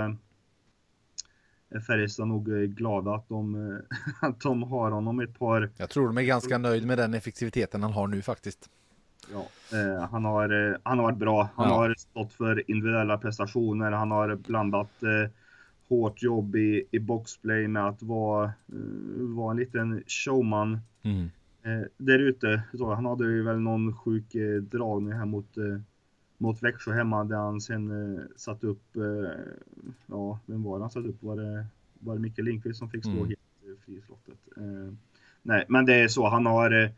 är 1.70 1.80
Färjestad 1.80 2.28
nog 2.28 2.46
glada 2.48 3.14
att 3.14 3.28
de, 3.28 3.80
att 4.20 4.40
de 4.40 4.62
har 4.62 4.90
honom 4.90 5.20
ett 5.20 5.38
par... 5.38 5.70
Jag 5.76 5.90
tror 5.90 6.06
de 6.06 6.18
är 6.18 6.22
ganska 6.22 6.58
nöjd 6.58 6.86
med 6.86 6.98
den 6.98 7.14
effektiviteten 7.14 7.82
han 7.82 7.92
har 7.92 8.06
nu 8.06 8.22
faktiskt. 8.22 8.70
Ja, 9.32 9.46
eh, 9.78 10.08
han, 10.10 10.24
har, 10.24 10.78
han 10.82 10.98
har 10.98 11.04
varit 11.04 11.18
bra. 11.18 11.48
Han 11.56 11.68
ja. 11.68 11.74
har 11.74 11.94
stått 11.98 12.32
för 12.32 12.70
individuella 12.70 13.18
prestationer. 13.18 13.92
Han 13.92 14.10
har 14.10 14.34
blandat 14.34 15.02
eh, 15.02 15.30
hårt 15.88 16.22
jobb 16.22 16.56
i, 16.56 16.84
i 16.90 16.98
boxplay 16.98 17.68
med 17.68 17.88
att 17.88 18.02
vara, 18.02 18.44
eh, 18.44 18.52
vara 19.18 19.50
en 19.50 19.56
liten 19.56 20.02
showman 20.06 20.78
mm. 21.02 21.30
eh, 21.62 21.86
där 21.96 22.18
ute. 22.18 22.62
Han 22.80 23.06
hade 23.06 23.24
ju 23.24 23.42
väl 23.42 23.60
någon 23.60 23.96
sjuk 23.96 24.34
eh, 24.34 24.62
dragning 24.62 25.12
här 25.12 25.26
mot, 25.26 25.56
eh, 25.56 25.80
mot 26.38 26.62
Växjö 26.62 26.92
hemma 26.92 27.24
där 27.24 27.36
han 27.36 27.60
sen 27.60 27.90
eh, 28.16 28.22
satt 28.36 28.64
upp, 28.64 28.96
eh, 28.96 29.30
ja, 30.06 30.38
vem 30.46 30.62
var 30.62 30.78
det 30.78 30.84
han 30.84 30.90
satt 30.90 31.06
upp? 31.06 31.22
Var 31.22 31.36
det, 31.36 31.66
var 31.98 32.14
det 32.14 32.20
Mikael 32.20 32.44
Lindqvist 32.44 32.78
som 32.78 32.90
fick 32.90 33.04
stå 33.04 33.12
mm. 33.12 33.26
helt 33.26 33.40
eh, 33.62 33.84
fri 33.84 33.94
i 33.94 34.00
slottet? 34.00 34.38
nej, 35.42 35.64
men 35.68 35.86
det 35.86 35.94
är 35.94 36.08
så. 36.08 36.28
Han 36.28 36.46
har 36.46 36.92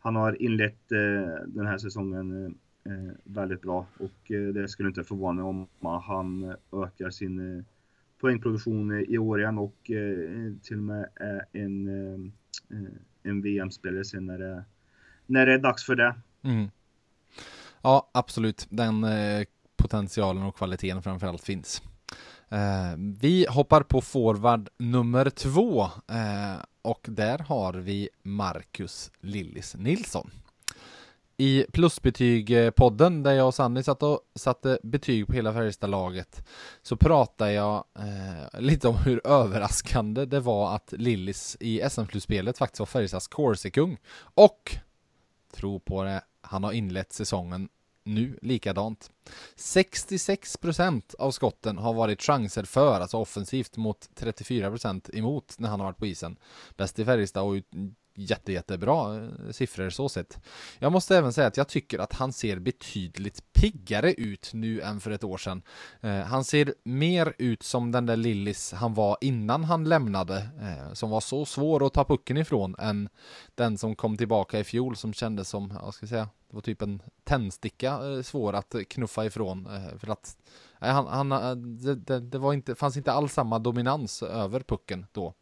han 0.00 0.16
har 0.16 0.42
inlett 0.42 0.92
eh, 0.92 1.46
den 1.46 1.66
här 1.66 1.78
säsongen 1.78 2.54
eh, 2.84 3.14
väldigt 3.24 3.62
bra 3.62 3.86
och 3.98 4.30
eh, 4.30 4.42
det 4.42 4.68
skulle 4.68 4.88
inte 4.88 5.04
förvåna 5.04 5.44
om 5.44 5.66
han 5.80 6.54
ökar 6.72 7.10
sin 7.10 7.64
poängproduktion 8.20 9.04
i 9.08 9.18
år 9.18 9.40
igen 9.40 9.58
och 9.58 9.90
eh, 9.90 10.52
till 10.62 10.76
och 10.76 10.82
med 10.82 11.08
är 11.14 11.44
en, 11.52 11.88
eh, 11.88 12.78
eh, 12.78 12.92
en 13.22 13.42
VM-spelare 13.42 14.04
sen 14.04 14.26
när 14.26 14.38
det, 14.38 14.64
när 15.26 15.46
det 15.46 15.54
är 15.54 15.58
dags 15.58 15.84
för 15.84 15.94
det. 15.94 16.14
Mm. 16.42 16.70
Ja, 17.82 18.10
absolut. 18.12 18.66
Den 18.70 19.06
potentialen 19.76 20.42
och 20.42 20.56
kvaliteten 20.56 21.02
framförallt 21.02 21.44
finns. 21.44 21.82
Vi 23.20 23.46
hoppar 23.48 23.82
på 23.82 24.00
forward 24.00 24.68
nummer 24.78 25.30
två 25.30 25.86
och 26.82 27.06
där 27.08 27.38
har 27.38 27.72
vi 27.72 28.08
Marcus 28.22 29.10
Lillis 29.20 29.76
Nilsson. 29.76 30.30
I 31.40 31.66
plusbetyg-podden 31.72 33.22
där 33.22 33.32
jag 33.32 33.46
och 33.46 33.54
Sanni 33.54 33.82
satt 33.82 34.02
och 34.02 34.20
satte 34.34 34.78
betyg 34.82 35.26
på 35.26 35.32
hela 35.32 35.52
Färjestad-laget 35.52 36.44
så 36.82 36.96
pratade 36.96 37.52
jag 37.52 37.84
eh, 37.98 38.60
lite 38.60 38.88
om 38.88 38.96
hur 38.96 39.26
överraskande 39.26 40.24
det 40.24 40.40
var 40.40 40.74
att 40.74 40.92
Lillis 40.92 41.56
i 41.60 41.90
SM-slutspelet 41.90 42.58
faktiskt 42.58 42.78
var 42.78 42.86
Färjestads 42.86 43.28
corsi-kung. 43.28 43.98
Och, 44.34 44.76
tro 45.54 45.80
på 45.80 46.04
det, 46.04 46.22
han 46.40 46.64
har 46.64 46.72
inlett 46.72 47.12
säsongen 47.12 47.68
nu 48.04 48.38
likadant. 48.42 49.10
66% 49.56 51.14
av 51.18 51.30
skotten 51.30 51.78
har 51.78 51.94
varit 51.94 52.22
chanser 52.22 52.64
för, 52.64 53.00
alltså 53.00 53.16
offensivt, 53.16 53.76
mot 53.76 54.08
34% 54.16 55.10
emot 55.16 55.54
när 55.58 55.68
han 55.68 55.80
har 55.80 55.86
varit 55.86 55.98
på 55.98 56.06
isen. 56.06 56.36
Bäst 56.76 56.98
i 56.98 57.04
Färjestad 57.04 57.42
och 57.42 57.54
jätte, 58.20 58.52
jättebra 58.52 59.16
eh, 59.16 59.50
siffror 59.50 59.90
så 59.90 60.08
sett. 60.08 60.40
Jag 60.78 60.92
måste 60.92 61.16
även 61.16 61.32
säga 61.32 61.46
att 61.46 61.56
jag 61.56 61.68
tycker 61.68 61.98
att 61.98 62.12
han 62.12 62.32
ser 62.32 62.58
betydligt 62.58 63.52
piggare 63.52 64.12
ut 64.12 64.50
nu 64.54 64.80
än 64.80 65.00
för 65.00 65.10
ett 65.10 65.24
år 65.24 65.38
sedan. 65.38 65.62
Eh, 66.00 66.20
han 66.20 66.44
ser 66.44 66.74
mer 66.84 67.34
ut 67.38 67.62
som 67.62 67.92
den 67.92 68.06
där 68.06 68.16
Lillis 68.16 68.72
han 68.72 68.94
var 68.94 69.16
innan 69.20 69.64
han 69.64 69.84
lämnade, 69.84 70.36
eh, 70.60 70.92
som 70.92 71.10
var 71.10 71.20
så 71.20 71.44
svår 71.44 71.86
att 71.86 71.94
ta 71.94 72.04
pucken 72.04 72.36
ifrån, 72.36 72.74
än 72.78 73.08
den 73.54 73.78
som 73.78 73.96
kom 73.96 74.16
tillbaka 74.16 74.58
i 74.58 74.64
fjol 74.64 74.96
som 74.96 75.12
kändes 75.12 75.48
som, 75.48 75.78
vad 75.82 75.94
ska 75.94 76.04
jag 76.04 76.10
säga, 76.10 76.28
det 76.50 76.56
var 76.56 76.60
typ 76.60 76.82
en 76.82 77.02
tändsticka 77.24 77.88
eh, 77.92 78.22
svår 78.22 78.52
att 78.52 78.74
knuffa 78.88 79.24
ifrån 79.24 79.66
eh, 79.66 79.98
för 79.98 80.12
att 80.12 80.36
han, 80.78 81.06
han, 81.06 81.32
eh, 81.32 81.56
det, 81.56 81.94
det, 81.94 82.20
det, 82.20 82.38
var 82.38 82.52
inte, 82.52 82.74
fanns 82.74 82.96
inte 82.96 83.12
alls 83.12 83.32
samma 83.32 83.58
dominans 83.58 84.22
över 84.22 84.60
pucken 84.60 85.06
då. 85.12 85.34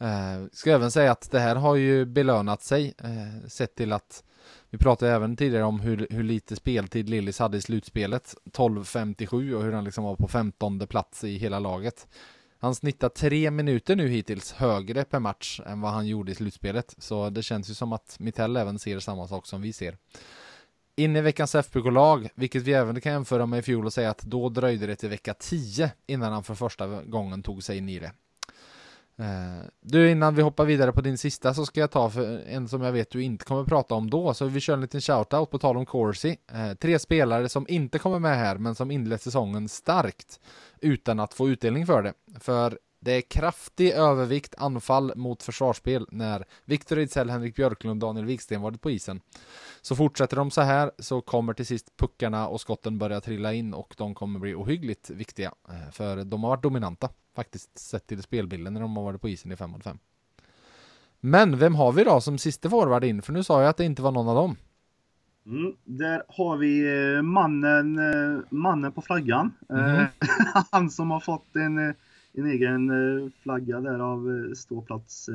Eh, 0.00 0.46
ska 0.52 0.72
även 0.72 0.90
säga 0.90 1.12
att 1.12 1.30
det 1.30 1.40
här 1.40 1.56
har 1.56 1.74
ju 1.74 2.04
belönat 2.04 2.62
sig 2.62 2.94
eh, 2.98 3.48
sett 3.48 3.74
till 3.74 3.92
att 3.92 4.24
vi 4.70 4.78
pratade 4.78 5.12
även 5.12 5.36
tidigare 5.36 5.64
om 5.64 5.80
hur, 5.80 6.06
hur 6.10 6.22
lite 6.22 6.56
speltid 6.56 7.08
Lillis 7.08 7.38
hade 7.38 7.56
i 7.56 7.60
slutspelet 7.60 8.34
12.57 8.52 9.54
och 9.54 9.62
hur 9.62 9.72
han 9.72 9.84
liksom 9.84 10.04
var 10.04 10.16
på 10.16 10.28
15 10.28 10.86
plats 10.86 11.24
i 11.24 11.36
hela 11.36 11.58
laget. 11.58 12.08
Han 12.58 12.74
snittar 12.74 13.08
tre 13.08 13.50
minuter 13.50 13.96
nu 13.96 14.08
hittills 14.08 14.52
högre 14.52 15.04
per 15.04 15.18
match 15.18 15.60
än 15.66 15.80
vad 15.80 15.92
han 15.92 16.06
gjorde 16.06 16.32
i 16.32 16.34
slutspelet. 16.34 16.94
Så 16.98 17.30
det 17.30 17.42
känns 17.42 17.70
ju 17.70 17.74
som 17.74 17.92
att 17.92 18.16
Mittell 18.18 18.56
även 18.56 18.78
ser 18.78 18.98
samma 18.98 19.28
sak 19.28 19.46
som 19.46 19.62
vi 19.62 19.72
ser. 19.72 19.96
In 20.96 21.16
i 21.16 21.20
veckans 21.20 21.54
FBK-lag, 21.54 22.28
vilket 22.34 22.62
vi 22.62 22.72
även 22.72 23.00
kan 23.00 23.12
jämföra 23.12 23.46
med 23.46 23.58
i 23.58 23.62
fjol 23.62 23.86
och 23.86 23.92
säga 23.92 24.10
att 24.10 24.22
då 24.22 24.48
dröjde 24.48 24.86
det 24.86 24.96
till 24.96 25.08
vecka 25.08 25.34
10 25.34 25.92
innan 26.06 26.32
han 26.32 26.44
för 26.44 26.54
första 26.54 27.02
gången 27.02 27.42
tog 27.42 27.62
sig 27.62 27.78
in 27.78 27.88
i 27.88 27.98
det. 27.98 28.12
Eh, 29.20 29.66
du, 29.80 30.10
innan 30.10 30.34
vi 30.34 30.42
hoppar 30.42 30.64
vidare 30.64 30.92
på 30.92 31.00
din 31.00 31.18
sista 31.18 31.54
så 31.54 31.66
ska 31.66 31.80
jag 31.80 31.90
ta 31.90 32.10
för 32.10 32.42
en 32.48 32.68
som 32.68 32.82
jag 32.82 32.92
vet 32.92 33.10
du 33.10 33.22
inte 33.22 33.44
kommer 33.44 33.64
prata 33.64 33.94
om 33.94 34.10
då, 34.10 34.34
så 34.34 34.46
vi 34.46 34.60
kör 34.60 34.74
en 34.74 34.80
liten 34.80 35.00
shoutout 35.00 35.50
på 35.50 35.58
tal 35.58 35.76
om 35.76 35.86
Corsi. 35.86 36.36
Eh, 36.52 36.74
tre 36.74 36.98
spelare 36.98 37.48
som 37.48 37.66
inte 37.68 37.98
kommer 37.98 38.18
med 38.18 38.36
här, 38.38 38.58
men 38.58 38.74
som 38.74 38.90
inlett 38.90 39.22
säsongen 39.22 39.68
starkt 39.68 40.40
utan 40.80 41.20
att 41.20 41.34
få 41.34 41.48
utdelning 41.48 41.86
för 41.86 42.02
det. 42.02 42.12
För 42.40 42.78
det 43.00 43.12
är 43.12 43.20
kraftig 43.20 43.90
övervikt 43.90 44.54
anfall 44.58 45.12
mot 45.16 45.42
försvarsspel 45.42 46.06
när 46.10 46.44
Viktor 46.64 46.98
Ejdsell, 46.98 47.30
Henrik 47.30 47.56
Björklund 47.56 48.02
och 48.02 48.08
Daniel 48.08 48.26
Wiksten 48.26 48.62
varit 48.62 48.80
på 48.80 48.90
isen. 48.90 49.20
Så 49.80 49.96
fortsätter 49.96 50.36
de 50.36 50.50
så 50.50 50.60
här 50.60 50.90
så 50.98 51.20
kommer 51.20 51.52
till 51.52 51.66
sist 51.66 51.96
puckarna 51.96 52.48
och 52.48 52.60
skotten 52.60 52.98
börja 52.98 53.20
trilla 53.20 53.52
in 53.52 53.74
och 53.74 53.94
de 53.98 54.14
kommer 54.14 54.40
bli 54.40 54.54
ohyggligt 54.54 55.10
viktiga. 55.10 55.52
Eh, 55.68 55.90
för 55.92 56.24
de 56.24 56.42
har 56.42 56.50
varit 56.50 56.62
dominanta 56.62 57.08
faktiskt 57.36 57.78
sett 57.78 58.06
till 58.06 58.22
spelbilden 58.22 58.74
när 58.74 58.80
de 58.80 58.96
har 58.96 59.04
varit 59.04 59.20
på 59.20 59.28
isen 59.28 59.52
i 59.52 59.56
5 59.56 59.70
mot 59.70 59.84
5. 59.84 59.98
Men 61.20 61.58
vem 61.58 61.74
har 61.74 61.92
vi 61.92 62.04
då 62.04 62.20
som 62.20 62.38
sista 62.38 62.70
forward 62.70 63.04
in? 63.04 63.22
För 63.22 63.32
nu 63.32 63.42
sa 63.42 63.60
jag 63.60 63.68
att 63.68 63.76
det 63.76 63.84
inte 63.84 64.02
var 64.02 64.12
någon 64.12 64.28
av 64.28 64.34
dem. 64.34 64.56
Mm, 65.46 65.72
där 65.84 66.22
har 66.28 66.56
vi 66.56 67.02
eh, 67.16 67.22
mannen, 67.22 67.98
eh, 67.98 68.40
mannen 68.50 68.92
på 68.92 69.02
flaggan. 69.02 69.52
Mm. 69.70 70.06
Han 70.70 70.90
som 70.90 71.10
har 71.10 71.20
fått 71.20 71.56
en, 71.56 71.94
en 72.32 72.46
egen 72.46 72.92
flagga 73.42 73.80
där 73.80 73.98
av 73.98 74.52
ståplats 74.54 75.30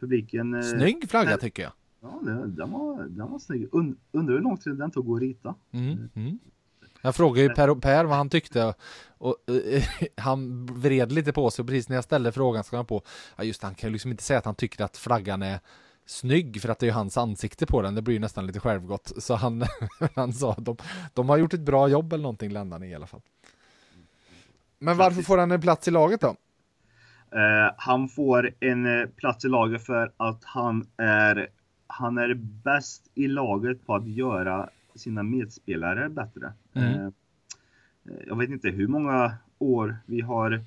publiken. 0.00 0.62
Snygg 0.62 1.10
flagga 1.10 1.36
tycker 1.36 1.62
jag. 1.62 1.72
Ja, 2.00 2.20
den 2.46 2.70
var, 2.70 3.04
den 3.08 3.30
var 3.30 3.38
snygg. 3.38 3.68
undrar 4.12 4.34
hur 4.34 4.40
lång 4.40 4.56
tid 4.56 4.76
den 4.76 4.90
tog 4.90 5.16
att 5.16 5.22
rita. 5.22 5.54
Mm. 5.72 6.08
Mm. 6.14 6.38
Jag 7.02 7.14
frågade 7.16 7.42
ju 7.42 7.54
Per, 7.54 7.74
per 7.74 8.04
vad 8.04 8.16
han 8.16 8.28
tyckte 8.28 8.74
och 9.18 9.36
uh, 9.50 9.82
han 10.16 10.66
vred 10.66 11.12
lite 11.12 11.32
på 11.32 11.50
sig 11.50 11.62
och 11.62 11.68
precis 11.68 11.88
när 11.88 11.96
jag 11.96 12.04
ställde 12.04 12.32
frågan 12.32 12.64
så 12.64 12.70
kom 12.70 12.76
han 12.76 12.86
på 12.86 13.02
ja 13.36 13.44
just 13.44 13.62
han 13.62 13.74
kan 13.74 13.88
ju 13.88 13.92
liksom 13.92 14.10
inte 14.10 14.22
säga 14.22 14.38
att 14.38 14.44
han 14.44 14.54
tycker 14.54 14.84
att 14.84 14.96
flaggan 14.96 15.42
är 15.42 15.60
snygg 16.06 16.62
för 16.62 16.68
att 16.68 16.78
det 16.78 16.84
är 16.84 16.88
ju 16.88 16.94
hans 16.94 17.16
ansikte 17.16 17.66
på 17.66 17.82
den. 17.82 17.94
Det 17.94 18.02
blir 18.02 18.14
ju 18.14 18.20
nästan 18.20 18.46
lite 18.46 18.60
självgott. 18.60 19.12
Så 19.18 19.34
han, 19.34 19.64
han 20.14 20.32
sa 20.32 20.52
att 20.52 20.64
de, 20.64 20.76
de 21.14 21.28
har 21.28 21.36
gjort 21.36 21.54
ett 21.54 21.60
bra 21.60 21.88
jobb 21.88 22.12
eller 22.12 22.22
någonting 22.22 22.50
landade 22.52 22.86
i 22.86 22.94
alla 22.94 23.06
fall. 23.06 23.20
Men 24.80 24.96
varför 24.96 25.22
får 25.22 25.38
han 25.38 25.50
en 25.50 25.60
plats 25.60 25.88
i 25.88 25.90
laget 25.90 26.20
då? 26.20 26.28
Uh, 26.28 27.74
han 27.76 28.08
får 28.08 28.50
en 28.60 29.08
plats 29.16 29.44
i 29.44 29.48
laget 29.48 29.86
för 29.86 30.12
att 30.16 30.44
han 30.44 30.86
är 30.96 31.48
han 31.86 32.18
är 32.18 32.34
bäst 32.34 33.10
i 33.14 33.28
laget 33.28 33.86
på 33.86 33.94
att 33.94 34.08
göra 34.08 34.68
sina 34.94 35.22
medspelare 35.22 36.08
bättre. 36.08 36.52
Mm. 36.74 36.94
Eh, 36.94 37.10
jag 38.26 38.38
vet 38.38 38.50
inte 38.50 38.68
hur 38.68 38.88
många 38.88 39.32
år 39.58 39.96
vi 40.06 40.20
har 40.20 40.64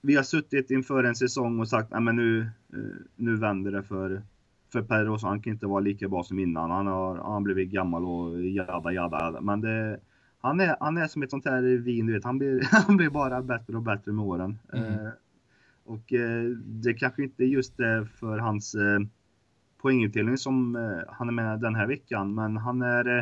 vi 0.00 0.16
har 0.16 0.22
suttit 0.22 0.70
inför 0.70 1.04
en 1.04 1.14
säsong 1.14 1.60
och 1.60 1.68
sagt 1.68 1.92
att 1.92 2.14
nu, 2.14 2.50
nu 3.16 3.36
vänder 3.36 3.70
det 3.70 3.82
för, 3.82 4.22
för 4.72 4.82
Perros. 4.82 5.22
Han 5.22 5.42
kan 5.42 5.52
inte 5.52 5.66
vara 5.66 5.80
lika 5.80 6.08
bra 6.08 6.22
som 6.22 6.38
innan. 6.38 6.70
Han 6.70 6.86
har, 6.86 7.16
han 7.16 7.32
har 7.32 7.40
blivit 7.40 7.70
gammal 7.70 8.04
och 8.04 8.42
jada 8.46 8.92
jada. 8.92 9.40
Men 9.40 9.60
det, 9.60 10.00
han, 10.46 10.60
är, 10.60 10.76
han 10.80 10.98
är 10.98 11.06
som 11.06 11.22
ett 11.22 11.30
sånt 11.30 11.44
här 11.44 11.62
vin, 11.62 12.06
du 12.06 12.12
vet. 12.12 12.24
Han 12.24 12.38
blir, 12.38 12.68
han 12.86 12.96
blir 12.96 13.10
bara 13.10 13.42
bättre 13.42 13.76
och 13.76 13.82
bättre 13.82 14.12
med 14.12 14.24
åren. 14.24 14.58
Mm. 14.72 14.94
Eh, 14.94 15.10
och 15.84 16.12
eh, 16.12 16.44
det 16.64 16.94
kanske 16.94 17.22
inte 17.22 17.44
just 17.44 17.80
är 17.80 18.04
för 18.04 18.38
hans 18.38 18.74
eh, 18.74 19.00
poängutdelning 19.78 20.38
som 20.38 20.76
eh, 20.76 21.14
han 21.14 21.28
är 21.28 21.32
med 21.32 21.60
den 21.60 21.74
här 21.74 21.86
veckan, 21.86 22.34
men 22.34 22.56
han 22.56 22.82
är 22.82 23.18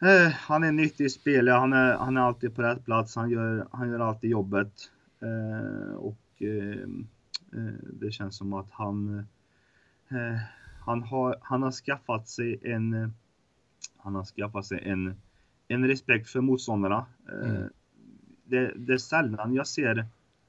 eh, 0.00 0.28
han 0.32 0.64
är 0.64 0.72
nyttig 0.72 1.12
spelare, 1.12 1.58
han 1.58 1.72
är, 1.72 1.96
han 1.96 2.16
är 2.16 2.20
alltid 2.20 2.54
på 2.54 2.62
rätt 2.62 2.84
plats, 2.84 3.16
han 3.16 3.30
gör, 3.30 3.66
han 3.72 3.90
gör 3.90 4.00
alltid 4.00 4.30
jobbet. 4.30 4.72
Eh, 5.20 5.94
och 5.94 6.18
det 8.00 8.12
känns 8.12 8.36
som 8.36 8.52
att 8.52 8.66
han 8.70 9.26
han 10.80 11.02
har, 11.02 11.36
han 11.40 11.62
har 11.62 11.70
skaffat 11.70 12.28
sig 12.28 12.60
en 12.62 13.12
han 14.02 14.14
har 14.14 14.24
skaffat 14.24 14.66
sig 14.66 14.80
en, 14.84 15.16
en 15.72 15.88
respekt 15.88 16.30
för 16.30 16.40
motståndarna. 16.40 17.06
Mm. 17.32 17.68
Det, 18.44 18.72
det, 18.76 18.92
är 18.92 18.98
sällan 18.98 19.54
jag 19.54 19.66
ser 19.66 20.06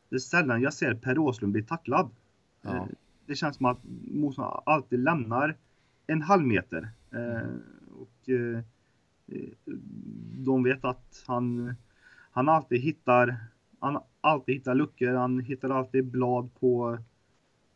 det 0.10 0.20
sällan 0.20 0.62
jag 0.62 0.74
ser 0.74 0.94
Per 0.94 1.18
Åslund 1.18 1.54
bli 1.54 1.64
tacklad. 1.64 2.10
Ja. 2.62 2.88
Det 3.26 3.36
känns 3.36 3.58
som 3.58 3.66
att 3.66 3.80
motståndarna 4.12 4.62
alltid 4.66 5.00
lämnar 5.00 5.56
en 6.08 6.22
halv 6.22 6.46
meter. 6.46 6.90
Mm. 7.12 7.62
Och 8.00 8.30
de 10.46 10.64
vet 10.64 10.86
att 10.86 11.24
han, 11.28 11.76
han 12.32 12.50
alltid 12.50 12.82
hittar 12.82 13.38
han 13.84 14.00
alltid 14.22 14.56
hittar 14.56 14.76
luckor, 14.76 15.14
han 15.14 15.40
hittar 15.40 15.70
alltid 15.70 16.06
blad 16.06 16.50
på, 16.60 16.98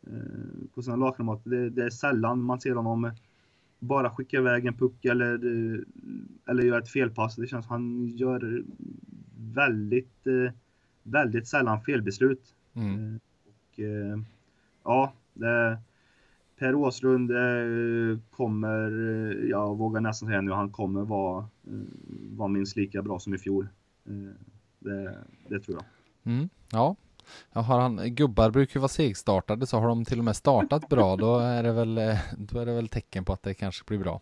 eh, 0.06 0.68
på 0.74 0.82
sina 0.82 0.96
lagkamrater. 0.96 1.50
Det, 1.50 1.70
det, 1.70 1.84
är 1.84 1.90
sällan 1.90 2.42
man 2.42 2.60
ser 2.60 2.74
honom 2.74 3.12
bara 3.78 4.10
skicka 4.10 4.36
iväg 4.36 4.66
en 4.66 4.74
puck 4.74 5.04
eller, 5.04 5.34
eller 6.46 6.62
göra 6.62 6.78
ett 6.78 6.88
felpass. 6.88 7.36
Det 7.36 7.46
känns 7.46 7.66
som 7.66 7.72
han 7.72 8.08
gör 8.08 8.62
väldigt, 9.54 10.26
eh, 10.26 10.52
väldigt 11.02 11.48
sällan 11.48 11.80
felbeslut. 11.80 12.54
Mm. 12.74 13.20
Och, 13.44 13.80
ja, 14.84 15.12
det, 15.34 15.78
Per 16.58 16.74
Åslund 16.74 17.30
eh, 17.30 18.18
kommer, 18.30 18.90
eh, 18.90 19.48
jag 19.48 19.76
vågar 19.78 20.00
nästan 20.00 20.28
säga 20.28 20.40
nu, 20.40 20.52
han 20.52 20.70
kommer 20.70 21.04
vara, 21.04 21.38
eh, 21.66 21.72
vara 22.36 22.48
minst 22.48 22.76
lika 22.76 23.02
bra 23.02 23.18
som 23.18 23.34
i 23.34 23.38
fjol. 23.38 23.68
Det, 24.78 25.18
det 25.48 25.60
tror 25.60 25.76
jag. 25.76 25.84
Mm, 26.32 26.48
ja, 26.72 26.96
Ja, 27.52 27.60
har 27.60 27.80
han, 27.80 28.14
gubbar 28.14 28.50
brukar 28.50 28.76
ju 28.76 28.80
vara 28.80 28.88
segstartade 28.88 29.66
så 29.66 29.78
har 29.78 29.88
de 29.88 30.04
till 30.04 30.18
och 30.18 30.24
med 30.24 30.36
startat 30.36 30.88
bra 30.88 31.16
då 31.18 31.38
är 31.38 31.62
det 31.62 31.72
väl, 31.72 31.94
då 32.38 32.60
är 32.60 32.66
det 32.66 32.72
väl 32.72 32.88
tecken 32.88 33.24
på 33.24 33.32
att 33.32 33.42
det 33.42 33.54
kanske 33.54 33.84
blir 33.84 33.98
bra. 33.98 34.20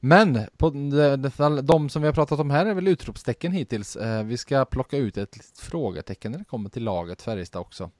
Men 0.00 0.40
på 0.56 0.70
de, 0.70 1.30
de 1.62 1.88
som 1.88 2.02
vi 2.02 2.08
har 2.08 2.12
pratat 2.12 2.40
om 2.40 2.50
här 2.50 2.66
är 2.66 2.74
väl 2.74 2.88
utropstecken 2.88 3.52
hittills. 3.52 3.96
Vi 4.24 4.36
ska 4.36 4.64
plocka 4.64 4.96
ut 4.96 5.16
ett 5.16 5.36
frågetecken 5.58 6.32
när 6.32 6.38
det 6.38 6.44
kommer 6.44 6.70
till 6.70 6.84
laget 6.84 7.22
Färjestad 7.22 7.60
också. 7.60 7.90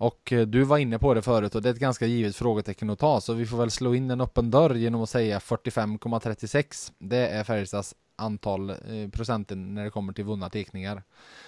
Och 0.00 0.32
eh, 0.32 0.46
du 0.46 0.62
var 0.62 0.78
inne 0.78 0.98
på 0.98 1.14
det 1.14 1.22
förut 1.22 1.54
och 1.54 1.62
det 1.62 1.68
är 1.68 1.72
ett 1.72 1.80
ganska 1.80 2.06
givet 2.06 2.36
frågetecken 2.36 2.90
att 2.90 2.98
ta 2.98 3.20
så 3.20 3.32
vi 3.32 3.46
får 3.46 3.56
väl 3.56 3.70
slå 3.70 3.94
in 3.94 4.10
en 4.10 4.20
öppen 4.20 4.50
dörr 4.50 4.74
genom 4.74 5.02
att 5.02 5.10
säga 5.10 5.38
45,36. 5.38 6.92
Det 6.98 7.28
är 7.28 7.44
Färjestads 7.44 7.94
antal 8.20 8.70
eh, 8.70 8.76
procenten 9.12 9.74
när 9.74 9.84
det 9.84 9.90
kommer 9.90 10.12
till 10.12 10.24
vunna 10.24 10.50
teckningar. 10.50 11.02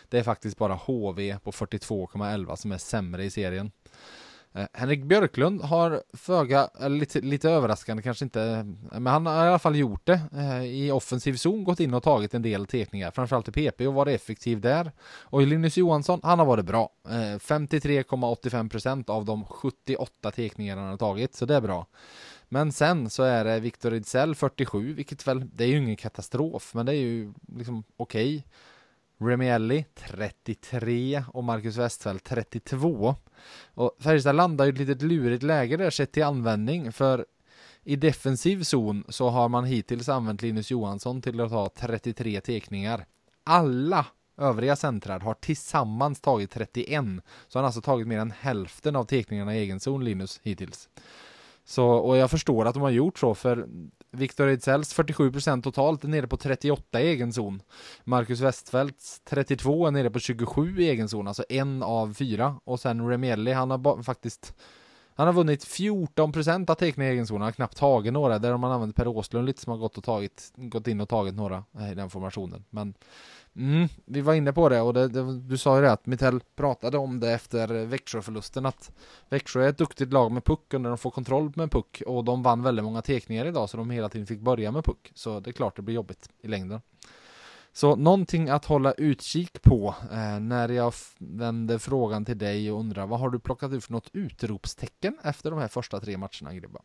Det 0.08 0.18
är 0.18 0.22
faktiskt 0.22 0.58
bara 0.58 0.74
HV 0.74 1.38
på 1.38 1.52
42,11 1.52 2.56
som 2.56 2.72
är 2.72 2.78
sämre 2.78 3.24
i 3.24 3.30
serien. 3.30 3.70
Eh, 4.54 4.66
Henrik 4.72 5.04
Björklund 5.04 5.62
har 5.62 6.02
föga, 6.12 6.68
eller 6.80 6.96
lite, 6.96 7.20
lite 7.20 7.50
överraskande 7.50 8.02
kanske 8.02 8.24
inte, 8.24 8.42
eh, 8.42 9.00
men 9.00 9.06
han 9.06 9.26
har 9.26 9.46
i 9.46 9.48
alla 9.48 9.58
fall 9.58 9.76
gjort 9.76 10.06
det 10.06 10.20
eh, 10.36 10.64
i 10.64 10.90
offensiv 10.90 11.34
zon, 11.34 11.64
gått 11.64 11.80
in 11.80 11.94
och 11.94 12.02
tagit 12.02 12.34
en 12.34 12.42
del 12.42 12.66
tekningar, 12.66 13.10
framförallt 13.10 13.48
i 13.48 13.52
PP 13.52 13.86
och 13.86 13.94
varit 13.94 14.20
effektiv 14.20 14.60
där. 14.60 14.92
Och 15.02 15.42
Linus 15.42 15.76
Johansson, 15.76 16.20
han 16.22 16.38
har 16.38 16.46
varit 16.46 16.64
bra. 16.64 16.90
Eh, 17.08 17.38
53,85% 17.38 19.10
av 19.10 19.24
de 19.24 19.44
78 19.44 20.30
tekningar 20.30 20.76
han 20.76 20.90
har 20.90 20.96
tagit, 20.96 21.34
så 21.34 21.46
det 21.46 21.54
är 21.54 21.60
bra. 21.60 21.86
Men 22.52 22.72
sen 22.72 23.10
så 23.10 23.22
är 23.22 23.44
det 23.44 23.60
Viktor 23.60 23.92
Ejdsell 23.92 24.34
47, 24.34 24.94
vilket 24.94 25.26
väl, 25.26 25.50
det 25.54 25.64
är 25.64 25.68
ju 25.68 25.76
ingen 25.76 25.96
katastrof, 25.96 26.74
men 26.74 26.86
det 26.86 26.92
är 26.92 27.00
ju 27.00 27.32
liksom 27.56 27.84
okej. 27.96 28.36
Okay. 29.18 29.28
Remielli 29.30 29.84
33 29.94 31.24
och 31.28 31.44
Marcus 31.44 31.76
Westfeldt 31.76 32.24
32. 32.24 33.14
Och 33.74 33.96
Färjestad 34.00 34.36
landar 34.36 34.66
i 34.66 34.68
ett 34.68 34.78
litet 34.78 35.02
lurigt 35.02 35.42
läge 35.42 35.76
där 35.76 35.90
sett 35.90 36.12
till 36.12 36.24
användning 36.24 36.92
för 36.92 37.26
i 37.82 37.96
defensiv 37.96 38.62
zon 38.62 39.04
så 39.08 39.28
har 39.28 39.48
man 39.48 39.64
hittills 39.64 40.08
använt 40.08 40.42
Linus 40.42 40.70
Johansson 40.70 41.22
till 41.22 41.40
att 41.40 41.50
ha 41.50 41.68
33 41.68 42.40
tekningar. 42.40 43.06
Alla 43.44 44.06
övriga 44.36 44.76
centrar 44.76 45.20
har 45.20 45.34
tillsammans 45.34 46.20
tagit 46.20 46.50
31. 46.50 47.04
Så 47.48 47.58
han 47.58 47.62
har 47.62 47.64
alltså 47.64 47.80
tagit 47.80 48.06
mer 48.06 48.18
än 48.18 48.30
hälften 48.30 48.96
av 48.96 49.04
tekningarna 49.04 49.56
i 49.56 49.58
egen 49.58 49.80
zon 49.80 50.04
Linus 50.04 50.40
hittills. 50.42 50.88
Så, 51.64 51.86
och 51.86 52.16
jag 52.16 52.30
förstår 52.30 52.64
att 52.64 52.74
de 52.74 52.82
har 52.82 52.90
gjort 52.90 53.18
så 53.18 53.34
för 53.34 53.68
Viktor 54.10 54.48
Ejdsels 54.48 54.96
47% 54.96 55.62
totalt 55.62 56.04
är 56.04 56.08
nere 56.08 56.26
på 56.26 56.36
38 56.36 57.00
i 57.00 57.08
egen 57.08 57.32
zon. 57.32 57.62
Marcus 58.04 58.40
Westfeldts 58.40 59.20
32 59.24 59.86
är 59.86 59.90
nere 59.90 60.10
på 60.10 60.18
27 60.18 60.80
i 60.82 60.88
egen 60.88 61.08
zon, 61.08 61.28
alltså 61.28 61.44
en 61.48 61.82
av 61.82 62.14
fyra. 62.14 62.60
Och 62.64 62.80
sen 62.80 63.08
Remielli, 63.08 63.52
han 63.52 63.70
har 63.70 64.02
faktiskt 64.02 64.54
han 65.14 65.26
har 65.26 65.34
vunnit 65.34 65.64
14% 65.64 66.70
av 66.70 66.74
tecknen 66.74 67.06
i 67.06 67.10
egen 67.10 67.26
zon, 67.26 67.40
han 67.40 67.46
har 67.46 67.52
knappt 67.52 67.76
tagit 67.76 68.12
några. 68.12 68.38
Där 68.38 68.50
har 68.50 68.58
man 68.58 68.72
använt 68.72 68.96
Per 68.96 69.08
Åslund 69.08 69.46
lite 69.46 69.60
som 69.60 69.70
har 69.70 69.78
gått, 69.78 69.98
och 69.98 70.04
tagit, 70.04 70.52
gått 70.56 70.88
in 70.88 71.00
och 71.00 71.08
tagit 71.08 71.34
några 71.34 71.64
eh, 71.78 71.92
i 71.92 71.94
den 71.94 72.10
formationen. 72.10 72.64
Men 72.70 72.94
Mm, 73.56 73.88
vi 74.04 74.20
var 74.20 74.34
inne 74.34 74.52
på 74.52 74.68
det 74.68 74.80
och 74.80 74.94
det, 74.94 75.08
det, 75.08 75.40
du 75.40 75.58
sa 75.58 75.76
ju 75.76 75.82
det 75.82 75.92
att 75.92 76.06
Mittell 76.06 76.40
pratade 76.56 76.98
om 76.98 77.20
det 77.20 77.32
efter 77.32 77.86
Växjöförlusten 77.86 78.66
att 78.66 78.92
Växjö 79.28 79.64
är 79.64 79.68
ett 79.68 79.78
duktigt 79.78 80.12
lag 80.12 80.32
med 80.32 80.44
puck 80.44 80.72
när 80.72 80.88
de 80.88 80.98
får 80.98 81.10
kontroll 81.10 81.52
med 81.56 81.70
puck 81.70 82.02
och 82.06 82.24
de 82.24 82.42
vann 82.42 82.62
väldigt 82.62 82.84
många 82.84 83.02
tekningar 83.02 83.46
idag 83.46 83.70
så 83.70 83.76
de 83.76 83.90
hela 83.90 84.08
tiden 84.08 84.26
fick 84.26 84.40
börja 84.40 84.72
med 84.72 84.84
puck. 84.84 85.12
Så 85.14 85.40
det 85.40 85.50
är 85.50 85.52
klart 85.52 85.76
det 85.76 85.82
blir 85.82 85.94
jobbigt 85.94 86.28
i 86.40 86.48
längden. 86.48 86.80
Så 87.72 87.96
någonting 87.96 88.48
att 88.48 88.64
hålla 88.64 88.92
utkik 88.92 89.62
på 89.62 89.94
eh, 90.12 90.40
när 90.40 90.68
jag 90.68 90.92
vänder 91.18 91.78
frågan 91.78 92.24
till 92.24 92.38
dig 92.38 92.72
och 92.72 92.80
undrar 92.80 93.06
vad 93.06 93.20
har 93.20 93.30
du 93.30 93.38
plockat 93.38 93.72
ut 93.72 93.84
för 93.84 93.92
något 93.92 94.10
utropstecken 94.12 95.18
efter 95.24 95.50
de 95.50 95.58
här 95.58 95.68
första 95.68 96.00
tre 96.00 96.16
matcherna 96.16 96.54
Gribba? 96.54 96.80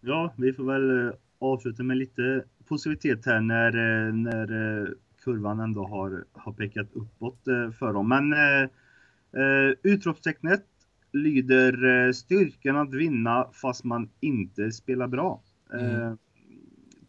Ja, 0.00 0.34
vi 0.36 0.52
får 0.52 0.64
väl 0.64 1.06
eh, 1.06 1.14
avsluta 1.38 1.82
med 1.82 1.96
lite 1.96 2.44
positivitet 2.68 3.26
här 3.26 3.40
när, 3.40 3.68
eh, 3.68 4.14
när 4.14 4.80
eh, 4.82 4.88
kurvan 5.24 5.60
ändå 5.60 5.86
har, 5.86 6.24
har 6.32 6.52
pekat 6.52 6.88
uppåt 6.92 7.40
för 7.78 7.92
dem. 7.92 8.08
Men 8.08 8.32
eh, 8.32 9.74
utropstecknet 9.82 10.64
lyder 11.12 12.12
styrkan 12.12 12.76
att 12.76 12.94
vinna 12.94 13.46
fast 13.52 13.84
man 13.84 14.10
inte 14.20 14.72
spelar 14.72 15.08
bra. 15.08 15.42
Mm. 15.72 16.02
Eh, 16.02 16.14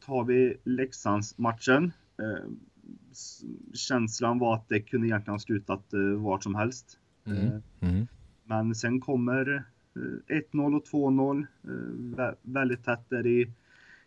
tar 0.05 0.23
vi 0.23 0.57
Leksandsmatchen. 0.63 1.91
Eh, 2.19 2.49
känslan 3.73 4.39
var 4.39 4.55
att 4.55 4.69
det 4.69 4.79
kunde 4.79 5.07
egentligen 5.07 5.33
ha 5.33 5.39
slutat 5.39 5.93
eh, 5.93 5.99
vart 5.99 6.43
som 6.43 6.55
helst. 6.55 6.99
Mm. 7.25 7.61
Mm. 7.79 8.07
Men 8.43 8.75
sen 8.75 8.99
kommer 8.99 9.63
1-0 10.27 10.75
och 10.75 10.85
2-0. 10.85 11.47
väldigt 12.43 12.85
tätt 12.85 13.09
där 13.09 13.27
i 13.27 13.51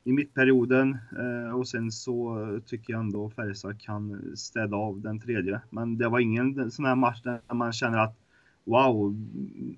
i 0.04 0.12
mittperioden 0.12 0.98
eh, 1.18 1.56
och 1.56 1.68
sen 1.68 1.92
så 1.92 2.60
tycker 2.66 2.92
jag 2.92 3.00
ändå 3.00 3.30
Färjestad 3.30 3.80
kan 3.80 4.36
städa 4.36 4.76
av 4.76 5.00
den 5.00 5.20
tredje. 5.20 5.60
Men 5.70 5.98
det 5.98 6.08
var 6.08 6.20
ingen 6.20 6.70
sån 6.70 6.84
här 6.84 6.94
match 6.94 7.22
där 7.22 7.54
man 7.54 7.72
känner 7.72 7.98
att 7.98 8.16
wow, 8.64 9.14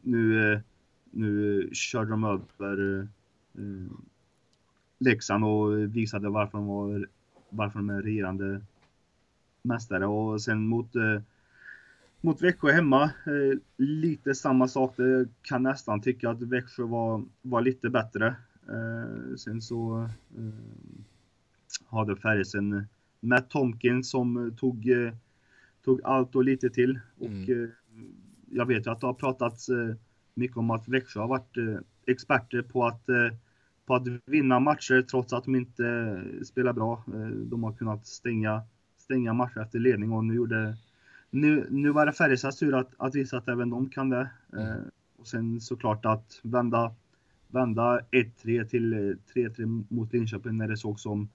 nu, 0.02 0.60
nu 1.10 1.68
körde 1.72 2.10
de 2.10 2.24
över 2.24 3.00
eh, 3.54 3.96
Leksand 4.98 5.44
och 5.44 5.78
visade 5.78 6.28
varför 6.28 6.58
de, 6.58 6.66
var, 6.66 7.06
varför 7.50 7.78
de 7.78 7.90
är 7.90 8.02
regerande 8.02 8.60
mästare. 9.64 10.06
Och 10.06 10.42
sen 10.42 10.66
mot, 10.66 10.96
eh, 10.96 11.20
mot 12.20 12.42
Växjö 12.42 12.72
hemma, 12.72 13.02
eh, 13.04 13.58
lite 13.76 14.34
samma 14.34 14.68
sak. 14.68 14.96
Det 14.96 15.28
kan 15.42 15.62
nästan 15.62 16.00
tycka 16.00 16.30
att 16.30 16.42
Växjö 16.42 16.82
var, 16.82 17.24
var 17.42 17.60
lite 17.60 17.90
bättre. 17.90 18.36
Eh, 18.68 19.36
sen 19.36 19.62
så 19.62 20.08
eh, 20.36 20.54
hade 21.88 22.16
Färjestad 22.16 22.86
Matt 23.20 23.50
Tomkins 23.50 24.10
som 24.10 24.56
tog, 24.56 24.90
eh, 24.90 25.12
tog 25.84 26.00
allt 26.04 26.36
och 26.36 26.44
lite 26.44 26.70
till. 26.70 27.00
Och 27.18 27.26
mm. 27.26 27.70
jag 28.50 28.66
vet 28.66 28.86
ju 28.86 28.90
att 28.90 29.00
det 29.00 29.06
har 29.06 29.14
pratats 29.14 29.70
mycket 30.34 30.56
om 30.56 30.70
att 30.70 30.88
Växjö 30.88 31.20
har 31.20 31.28
varit 31.28 31.56
experter 32.06 32.62
på 32.62 32.86
att, 32.86 33.06
på 33.86 33.94
att 33.94 34.02
vinna 34.26 34.60
matcher 34.60 35.02
trots 35.02 35.32
att 35.32 35.44
de 35.44 35.56
inte 35.56 36.20
spelar 36.44 36.72
bra. 36.72 37.04
De 37.34 37.64
har 37.64 37.72
kunnat 37.72 38.06
stänga, 38.06 38.62
stänga 39.04 39.32
matcher 39.32 39.60
efter 39.60 39.78
ledning 39.78 40.12
och 40.12 40.24
nu 40.24 40.34
gjorde 40.34 40.76
nu, 41.30 41.66
nu 41.70 41.90
var 41.90 42.06
det 42.06 42.12
Färjestads 42.12 42.58
tur 42.58 42.74
att, 42.74 42.90
att 42.96 43.14
visa 43.14 43.36
att 43.36 43.48
även 43.48 43.70
de 43.70 43.90
kan 43.90 44.10
det. 44.10 44.30
Mm. 44.52 44.80
och 45.16 45.26
sen 45.26 45.60
såklart 45.60 46.06
att 46.06 46.40
vända 46.42 46.94
vända 47.48 48.00
1-3 48.10 48.64
till 48.64 48.94
3-3 49.34 49.60
eh, 49.60 49.66
mot 49.96 50.12
Linköping 50.12 50.56
när 50.56 50.68
det 50.68 50.76
såg 50.76 51.00
som 51.00 51.28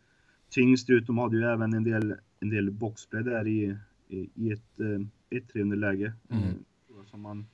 tyngst 0.49 0.89
ut. 0.89 1.07
De 1.07 1.17
hade 1.17 1.37
ju 1.37 1.43
även 1.43 1.73
en 1.73 1.83
del, 1.83 2.15
en 2.39 2.49
del 2.49 2.71
boxplay 2.71 3.23
där 3.23 3.47
i, 3.47 3.77
i, 4.07 4.29
i 4.35 4.51
ett, 4.51 4.79
eh, 4.79 5.37
ett 5.37 5.77
läge. 5.77 6.13
Mm. 6.29 6.43
Eh, 6.43 7.05
som 7.05 7.21
man 7.21 7.45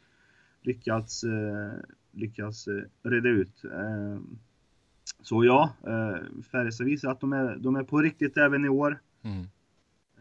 lyckats, 0.62 1.23
eh, 1.23 1.71
lyckats 2.12 2.67
eh, 2.67 2.84
reda 3.04 3.30
ut. 3.30 3.63
Eh, 3.63 4.19
så 5.21 5.45
ja, 5.45 5.75
eh, 5.88 6.41
Färjestad 6.51 6.88
visar 6.88 7.12
att 7.12 7.19
de 7.19 7.34
är, 7.34 7.56
de 7.56 7.75
är 7.75 7.84
på 7.84 8.01
riktigt 8.01 8.38
även 8.38 8.65
i 8.65 8.69
år. 8.69 8.99
Mm. 9.21 9.47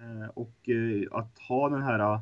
Eh, 0.04 0.28
och 0.34 0.68
eh, 0.68 1.18
att 1.18 1.38
ha 1.38 1.68
den 1.68 1.82
här, 1.82 2.14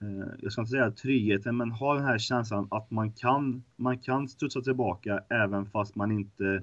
eh, 0.00 0.28
jag 0.38 0.52
ska 0.52 0.60
inte 0.60 0.70
säga 0.70 0.90
tryggheten, 0.90 1.56
men 1.56 1.70
ha 1.70 1.94
den 1.94 2.04
här 2.04 2.18
känslan 2.18 2.68
att 2.70 2.90
man 2.90 3.12
kan, 3.12 3.64
man 3.76 3.98
kan 3.98 4.28
studsa 4.28 4.60
tillbaka 4.60 5.20
även 5.28 5.66
fast 5.66 5.96
man 5.96 6.12
inte 6.12 6.62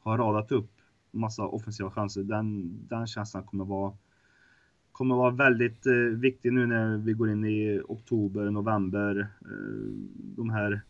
har 0.00 0.18
radat 0.18 0.52
upp 0.52 0.70
massa 1.10 1.42
offensiva 1.42 1.90
chanser. 1.90 2.22
Den, 2.22 2.78
den 2.88 3.06
känslan 3.06 3.44
kommer 3.44 3.64
vara 3.64 3.92
kommer 4.92 5.14
vara 5.14 5.30
väldigt 5.30 5.86
viktig 6.16 6.52
nu 6.52 6.66
när 6.66 6.96
vi 6.96 7.12
går 7.12 7.30
in 7.30 7.44
i 7.44 7.80
oktober, 7.88 8.50
november. 8.50 9.28
De 10.36 10.50
här 10.50 10.80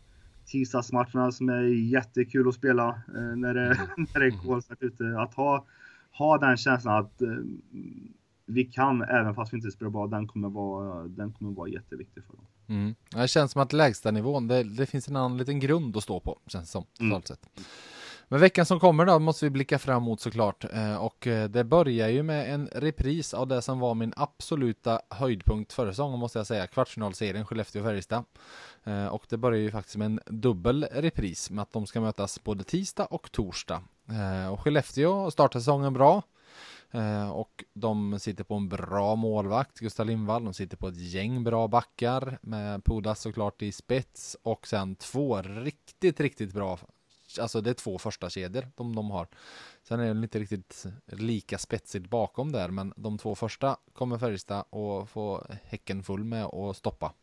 tisdagsmatcherna 0.45 1.31
som 1.31 1.49
är 1.49 1.61
jättekul 1.61 2.47
att 2.47 2.55
spela 2.55 3.01
när 3.35 3.53
det, 3.53 3.67
när 3.97 4.19
det 4.19 4.25
är 4.25 4.47
kolsvart 4.47 4.83
ute. 4.83 5.19
Att 5.19 5.33
ha, 5.33 5.65
ha 6.11 6.37
den 6.37 6.57
känslan 6.57 7.05
att 7.05 7.21
vi 8.47 8.65
kan, 8.65 9.01
även 9.01 9.35
fast 9.35 9.53
vi 9.53 9.57
inte 9.57 9.71
spelar 9.71 9.91
bra, 9.91 10.07
den 10.07 10.27
kommer 10.27 10.49
vara, 10.49 11.03
den 11.03 11.33
kommer 11.33 11.51
vara 11.51 11.69
jätteviktig 11.69 12.23
för 12.23 12.33
dem. 12.33 12.45
Mm. 12.67 12.95
Det 13.11 13.27
känns 13.27 13.51
som 13.51 13.61
att 13.61 13.73
lägsta 13.73 14.11
nivån, 14.11 14.47
det, 14.47 14.63
det 14.63 14.85
finns 14.85 15.07
en 15.07 15.15
annan 15.15 15.37
liten 15.37 15.59
grund 15.59 15.97
att 15.97 16.03
stå 16.03 16.19
på, 16.19 16.39
känns 16.47 16.71
som, 16.71 16.85
mm. 16.99 17.21
sett. 17.21 17.49
Men 18.29 18.39
veckan 18.39 18.65
som 18.65 18.79
kommer 18.79 19.05
då 19.05 19.19
måste 19.19 19.45
vi 19.45 19.49
blicka 19.49 19.79
fram 19.79 20.03
mot 20.03 20.21
såklart 20.21 20.65
eh, 20.73 20.95
och 20.95 21.27
eh, 21.27 21.49
det 21.49 21.63
börjar 21.63 22.09
ju 22.09 22.23
med 22.23 22.53
en 22.53 22.69
repris 22.75 23.33
av 23.33 23.47
det 23.47 23.61
som 23.61 23.79
var 23.79 23.93
min 23.93 24.13
absoluta 24.15 25.01
höjdpunkt 25.09 25.73
förra 25.73 25.91
säsongen 25.91 26.19
måste 26.19 26.39
jag 26.39 26.47
säga, 26.47 26.67
kvartsfinalserien 26.67 27.45
Skellefteå-Färjestad. 27.45 28.23
Eh, 28.83 29.07
och 29.07 29.25
det 29.29 29.37
börjar 29.37 29.59
ju 29.59 29.71
faktiskt 29.71 29.97
med 29.97 30.05
en 30.05 30.19
dubbel 30.25 30.87
repris 30.91 31.51
med 31.51 31.61
att 31.61 31.71
de 31.71 31.87
ska 31.87 32.01
mötas 32.01 32.43
både 32.43 32.63
tisdag 32.63 33.05
och 33.05 33.31
torsdag. 33.31 33.81
Och 34.51 34.59
Skellefteå 34.59 35.31
startar 35.31 35.59
säsongen 35.59 35.93
bra. 35.93 36.23
Eh, 36.91 37.29
och 37.29 37.63
de 37.73 38.19
sitter 38.19 38.43
på 38.43 38.55
en 38.55 38.69
bra 38.69 39.15
målvakt, 39.15 39.79
Gustav 39.79 40.05
Lindvall. 40.05 40.43
De 40.43 40.53
sitter 40.53 40.77
på 40.77 40.87
ett 40.87 40.97
gäng 40.97 41.43
bra 41.43 41.67
backar 41.67 42.39
med 42.41 42.85
Pudas 42.85 43.21
såklart 43.21 43.61
i 43.61 43.71
spets 43.71 44.37
och 44.43 44.67
sen 44.67 44.95
två 44.95 45.41
riktigt, 45.41 46.19
riktigt 46.19 46.53
bra 46.53 46.79
alltså 47.39 47.61
det 47.61 47.69
är 47.69 47.73
två 47.73 47.97
första 47.97 48.29
kedjor 48.29 48.67
de, 48.75 48.95
de 48.95 49.11
har. 49.11 49.27
Sen 49.83 49.99
är 49.99 50.13
det 50.13 50.23
inte 50.23 50.39
riktigt 50.39 50.85
lika 51.05 51.57
spetsigt 51.57 52.09
bakom 52.09 52.51
där, 52.51 52.69
men 52.69 52.93
de 52.97 53.17
två 53.17 53.35
första 53.35 53.77
kommer 53.93 54.17
Färjestad 54.17 54.65
och 54.69 55.09
få 55.09 55.47
häcken 55.63 56.03
full 56.03 56.23
med 56.23 56.45
och 56.45 56.75
stoppa. 56.75 57.13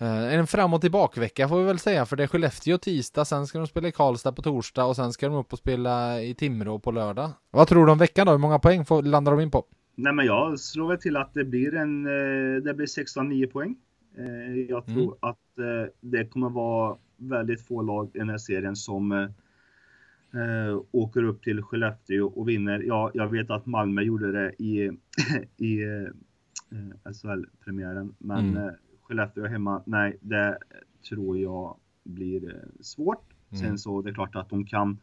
Eh, 0.00 0.34
en 0.34 0.46
fram 0.46 0.74
och 0.74 0.80
tillbaka 0.80 1.20
vecka 1.20 1.48
får 1.48 1.58
vi 1.58 1.64
väl 1.64 1.78
säga, 1.78 2.06
för 2.06 2.16
det 2.16 2.22
är 2.22 2.26
Skellefteå 2.26 2.78
tisdag, 2.78 3.24
sen 3.24 3.46
ska 3.46 3.58
de 3.58 3.66
spela 3.66 3.88
i 3.88 3.92
Karlstad 3.92 4.32
på 4.32 4.42
torsdag 4.42 4.84
och 4.84 4.96
sen 4.96 5.12
ska 5.12 5.28
de 5.28 5.36
upp 5.36 5.52
och 5.52 5.58
spela 5.58 6.22
i 6.22 6.34
Timrå 6.34 6.78
på 6.78 6.90
lördag. 6.90 7.30
Vad 7.50 7.68
tror 7.68 7.86
du 7.86 7.92
om 7.92 7.98
veckan 7.98 8.26
då? 8.26 8.32
Hur 8.32 8.38
många 8.38 8.58
poäng 8.58 8.84
får, 8.84 9.02
landar 9.02 9.32
de 9.32 9.40
in 9.40 9.50
på? 9.50 9.64
Nej 9.94 10.12
men 10.12 10.26
jag 10.26 10.60
slår 10.60 10.88
väl 10.88 10.98
till 10.98 11.16
att 11.16 11.34
det 11.34 11.44
blir 11.44 11.74
en, 11.74 12.06
eh, 12.06 12.62
det 12.62 12.74
blir 12.74 12.86
16-9 12.86 13.46
poäng. 13.46 13.76
Eh, 14.18 14.60
jag 14.68 14.86
tror 14.86 15.02
mm. 15.02 15.14
att 15.20 15.38
det 16.00 16.26
kommer 16.26 16.50
vara 16.50 16.96
väldigt 17.16 17.66
få 17.66 17.82
lag 17.82 18.10
i 18.14 18.18
den 18.18 18.30
här 18.30 18.38
serien 18.38 18.76
som 18.76 19.28
åker 20.92 21.22
upp 21.22 21.42
till 21.42 21.62
Skellefteå 21.62 22.26
och 22.26 22.48
vinner. 22.48 22.82
Ja, 22.86 23.10
jag 23.14 23.28
vet 23.28 23.50
att 23.50 23.66
Malmö 23.66 24.02
gjorde 24.02 24.32
det 24.32 24.62
i, 24.62 24.90
i 25.56 25.78
SHL-premiären, 27.04 28.14
men 28.18 28.56
mm. 28.56 28.74
Skellefteå 29.10 29.46
hemma, 29.46 29.82
nej, 29.86 30.16
det 30.20 30.58
tror 31.08 31.38
jag 31.38 31.76
blir 32.02 32.54
eh, 32.54 32.70
svårt. 32.80 33.32
Mm. 33.50 33.62
Sen 33.62 33.78
så 33.78 34.02
det 34.02 34.10
är 34.10 34.14
klart 34.14 34.36
att 34.36 34.50
de 34.50 34.66
kan, 34.66 34.98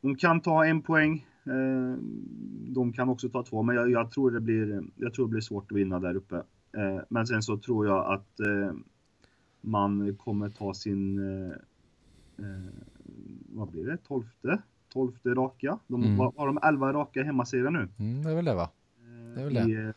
de 0.00 0.16
kan 0.16 0.40
ta 0.40 0.66
en 0.66 0.82
poäng. 0.82 1.26
Eh, 1.44 1.96
de 2.68 2.92
kan 2.92 3.08
också 3.08 3.28
ta 3.28 3.42
två, 3.42 3.62
men 3.62 3.76
jag, 3.76 3.90
jag, 3.90 4.10
tror 4.10 4.30
det 4.30 4.40
blir, 4.40 4.84
jag 4.96 5.14
tror 5.14 5.26
det 5.26 5.30
blir 5.30 5.40
svårt 5.40 5.72
att 5.72 5.78
vinna 5.78 5.98
där 5.98 6.14
uppe. 6.14 6.36
Eh, 6.72 7.00
men 7.08 7.26
sen 7.26 7.42
så 7.42 7.58
tror 7.58 7.86
jag 7.86 8.12
att 8.12 8.40
man 9.60 10.16
kommer 10.16 10.50
ta 10.50 10.74
sin, 10.74 11.20
vad 13.48 13.70
blir 13.70 13.86
det, 13.86 13.96
tolfte? 13.96 14.62
Tolfte 14.92 15.28
raka. 15.28 15.78
De, 15.86 16.02
mm. 16.02 16.18
Har 16.18 16.46
de 16.46 16.58
elva 16.62 16.92
raka 16.92 17.22
hemmaserier 17.22 17.70
nu? 17.70 17.88
Mm, 17.98 18.22
det 18.22 18.30
är 18.30 18.34
väl 18.34 18.44
det 18.44 18.54
va? 18.54 18.70
Det 19.34 19.40
är 19.40 19.44
väl 19.44 19.54
det. 19.54 19.94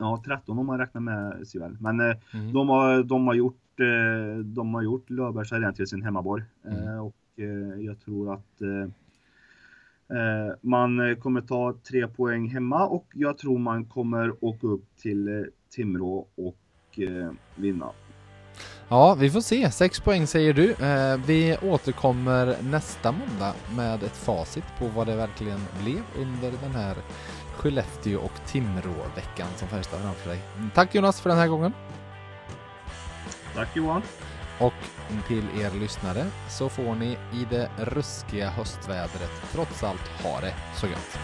Eh, 0.00 0.06
ja, 0.06 0.22
13 0.26 0.58
om 0.58 0.66
man 0.66 0.78
räknar 0.78 1.00
med 1.00 1.48
CHL. 1.48 1.76
Men 1.80 2.00
eh, 2.00 2.16
mm. 2.34 2.52
de, 2.52 2.68
har, 2.68 3.02
de 3.02 3.26
har 3.26 3.34
gjort, 3.34 3.80
eh, 3.80 4.38
de 4.44 4.74
har 4.74 4.82
gjort 4.82 5.10
Löfbergs 5.10 5.52
Arena 5.52 5.72
till 5.72 5.86
sin 5.86 6.02
hemmaborg. 6.02 6.42
Mm. 6.64 7.00
och 7.00 7.16
jag 7.78 8.00
tror 8.00 8.34
att 8.34 8.62
man 10.60 11.16
kommer 11.16 11.40
ta 11.40 11.74
tre 11.88 12.06
poäng 12.08 12.48
hemma 12.48 12.86
och 12.86 13.06
jag 13.14 13.38
tror 13.38 13.58
man 13.58 13.84
kommer 13.84 14.44
åka 14.44 14.66
upp 14.66 14.84
till 14.96 15.46
Timrå 15.70 16.26
och 16.36 16.98
vinna. 17.56 17.92
Ja, 18.92 19.14
vi 19.14 19.30
får 19.30 19.40
se. 19.40 19.70
Sex 19.70 20.00
poäng 20.00 20.26
säger 20.26 20.52
du. 20.52 20.70
Eh, 20.70 21.20
vi 21.26 21.56
återkommer 21.62 22.56
nästa 22.62 23.12
måndag 23.12 23.54
med 23.76 24.02
ett 24.02 24.16
facit 24.16 24.64
på 24.78 24.86
vad 24.86 25.06
det 25.06 25.16
verkligen 25.16 25.60
blev 25.82 26.02
under 26.18 26.52
den 26.62 26.70
här 26.70 26.96
Skellefteå 27.60 28.20
och 28.20 28.32
Timrå-veckan 28.46 29.48
som 29.56 29.68
Färjestad 29.68 30.00
har 30.00 30.06
framför 30.06 30.30
dig. 30.30 30.40
Tack 30.74 30.94
Jonas 30.94 31.20
för 31.20 31.30
den 31.30 31.38
här 31.38 31.48
gången. 31.48 31.72
Tack 33.54 33.76
Johan. 33.76 34.02
Och 34.60 34.72
till 35.28 35.44
er 35.60 35.70
lyssnare 35.80 36.26
så 36.48 36.68
får 36.68 36.94
ni 36.94 37.12
i 37.12 37.46
det 37.50 37.70
ruskiga 37.78 38.50
höstvädret 38.50 39.30
trots 39.52 39.82
allt 39.82 40.08
ha 40.22 40.40
det 40.40 40.54
så 40.76 40.86
gött. 40.86 41.18